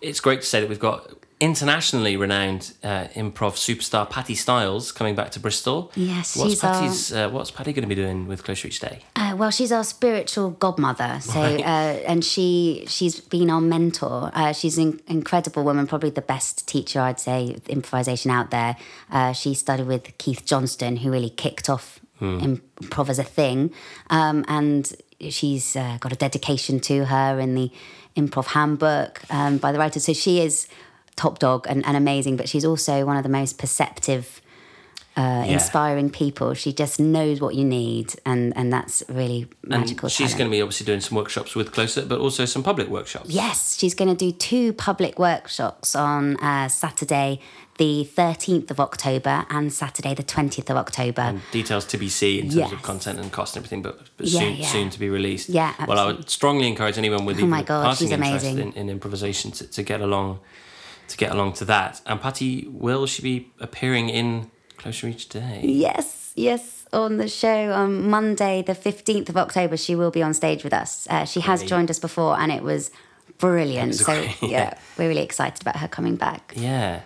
[0.00, 1.10] it's great to say that we've got
[1.44, 5.92] internationally renowned uh, improv superstar Patti Stiles coming back to Bristol.
[5.94, 8.96] Yes, what's she's our- Uh, what's Patti going to be doing with Closer Each Day?
[9.14, 11.18] Uh, well, she's our spiritual godmother.
[11.20, 11.60] So, Right.
[11.60, 14.30] uh, and she she's been our mentor.
[14.34, 18.76] Uh, she's an incredible woman, probably the best teacher I'd say improvisation out there.
[19.12, 23.70] Uh, she studied with Keith Johnstone, who really kicked off improv as a thing,
[24.08, 24.82] um, and
[25.28, 27.70] she's uh, got a dedication to her in the
[28.16, 30.00] improv handbook um, by the writer.
[30.00, 30.66] So she is
[31.16, 34.40] top dog and, and amazing, but she's also one of the most perceptive
[35.16, 35.52] uh, Yeah.
[35.54, 36.54] inspiring people.
[36.54, 40.06] She just knows what you need, and and that's really magical.
[40.06, 40.38] and she's talent.
[40.38, 43.30] going to be obviously doing some workshops with Closer, but also some public workshops.
[43.30, 47.38] Yes, she's going to do two public workshops on uh, Saturday,
[47.78, 51.22] the 13th of October, and Saturday, the 20th of October.
[51.22, 52.72] And details to be seen in terms Yes.
[52.72, 54.66] of content and cost and everything, but, but Yeah, soon, yeah.
[54.66, 55.48] soon to be released.
[55.48, 55.94] Yeah, absolutely.
[55.94, 58.90] Well, I would strongly encourage anyone with Oh my God, passing she's interest in, in
[58.90, 60.40] improvisation to, to get along,
[61.08, 62.00] to get along to that.
[62.06, 65.60] And Patti, will she be appearing in Closer Each Day?
[65.62, 70.34] Yes, yes, on the show on Monday, the 15th of October, she will be on
[70.34, 71.06] stage with us.
[71.10, 71.68] Uh, she has Great.
[71.68, 72.90] joined us before, and it was
[73.38, 73.88] brilliant.
[73.88, 74.48] was so, great, yeah.
[74.48, 74.78] yeah.
[74.98, 76.52] we're really excited about her coming back.
[76.56, 77.00] Yeah.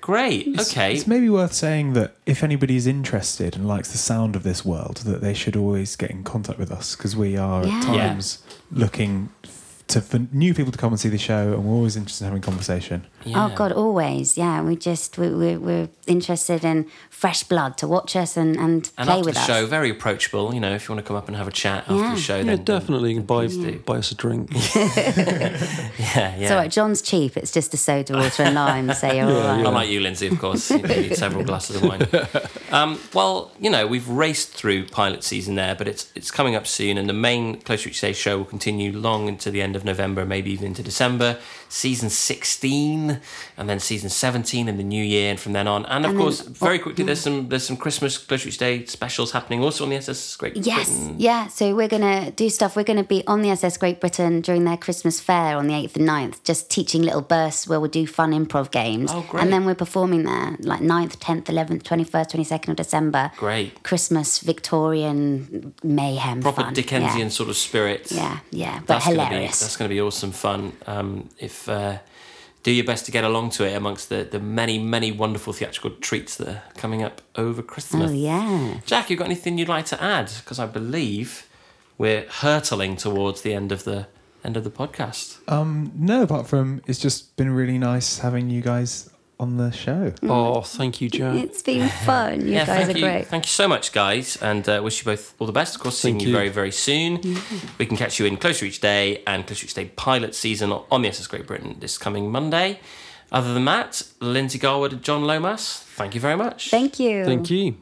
[0.00, 0.58] Great.
[0.60, 0.94] Okay.
[0.94, 4.96] It's maybe worth saying that if anybody's interested and likes the sound of this world,
[5.06, 7.76] that they should always get in contact with us because we are Yeah.
[7.78, 11.64] at times looking f- to for new people to come and see the show, and
[11.64, 13.04] we're always interested in having conversation.
[13.24, 13.46] Yeah.
[13.46, 14.62] Oh God, always, yeah.
[14.62, 19.06] We just we, we, we're interested in fresh blood to watch us and, and, And
[19.08, 19.46] play after with the us.
[19.46, 20.52] show, very approachable.
[20.54, 22.14] You know, if you want to come up and have a chat after Yeah.
[22.14, 23.18] the show, Yeah, then then- definitely.
[23.20, 23.78] buy, please do.
[23.80, 24.50] buy us a drink.
[25.98, 26.48] Yeah, yeah.
[26.48, 27.36] So right, John's cheap.
[27.36, 28.92] It's just a soda, water, and lime.
[28.94, 29.64] So you're all right.
[29.66, 32.06] Unlike you, Lindsay, of course, you need several glasses of wine.
[32.72, 36.66] Um, well, you know, we've raced through pilot season there, but it's it's coming up
[36.66, 39.84] soon, and the main Closer Each Day show will continue long into the end of
[39.84, 41.38] November, maybe even into December.
[41.68, 43.18] Season 16,
[43.56, 45.86] and then season 17 in the new year, and from then on.
[45.86, 47.24] And of And then- course, oh, very quickly, there's mm.
[47.24, 50.70] some there's some Christmas Reach Day specials happening also on the SS Great Britain.
[50.70, 51.46] Yes, yeah.
[51.48, 52.76] So we're gonna do stuff.
[52.76, 55.96] We're gonna be on the SS Great Britain during their Christmas fair on the eighth
[55.96, 59.10] and 9th, just teaching little bursts where we'll do fun improv games.
[59.12, 59.42] Oh, great.
[59.42, 63.32] And then we're performing there like 9th, tenth, eleventh, twenty first, twenty second of December.
[63.38, 63.82] Great.
[63.82, 66.42] Christmas Victorian mayhem.
[66.42, 66.74] Proper fun.
[66.74, 67.28] Dickensian Yeah.
[67.28, 68.10] sort of spirit.
[68.10, 69.61] Yeah, yeah, but that's hilarious.
[69.62, 70.72] That's going to be awesome fun.
[70.86, 71.98] Um, if uh,
[72.62, 75.90] do your best to get along to it amongst the, the many many wonderful theatrical
[76.00, 78.10] treats that are coming up over Christmas.
[78.10, 78.78] oh yeah.
[78.86, 80.30] Jack, you got anything you'd like to add?
[80.38, 81.48] Because I believe
[81.98, 84.06] we're hurtling towards the end of the
[84.44, 85.38] end of the podcast.
[85.50, 89.10] Um, no, apart from it's just been really nice having you guys
[89.42, 90.12] on the show.
[90.22, 91.34] oh, thank you, Jack.
[91.34, 92.42] It's been fun.
[92.42, 93.26] You yeah, guys thank are you, great.
[93.26, 95.74] thank you so much, guys, and uh, wish you both all the best.
[95.74, 96.34] Of course, seeing Thank you you.
[96.36, 97.20] very very soon.
[97.78, 101.02] We can catch you in Closer Each Day and Closer Each Day pilot season on
[101.02, 102.80] the SS Great Britain this coming Monday.
[103.32, 106.70] Other than that, Lindsay Garwood and John Lomas, thank you very much.
[106.70, 107.24] Thank you.
[107.24, 107.76] Thank you.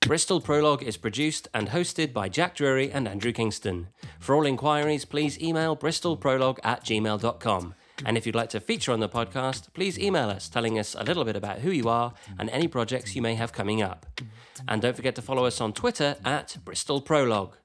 [0.00, 3.88] Bristol Prologue is produced and hosted by Jack Drury and Andrew Kingston.
[4.18, 7.74] For all inquiries, please email bristolprologue at gmail.com.
[8.04, 11.04] And if you'd like to feature on the podcast, please email us telling us a
[11.04, 14.06] little bit about who you are and any projects you may have coming up.
[14.68, 17.56] And don't forget to follow us on Twitter at Bristol Prologue.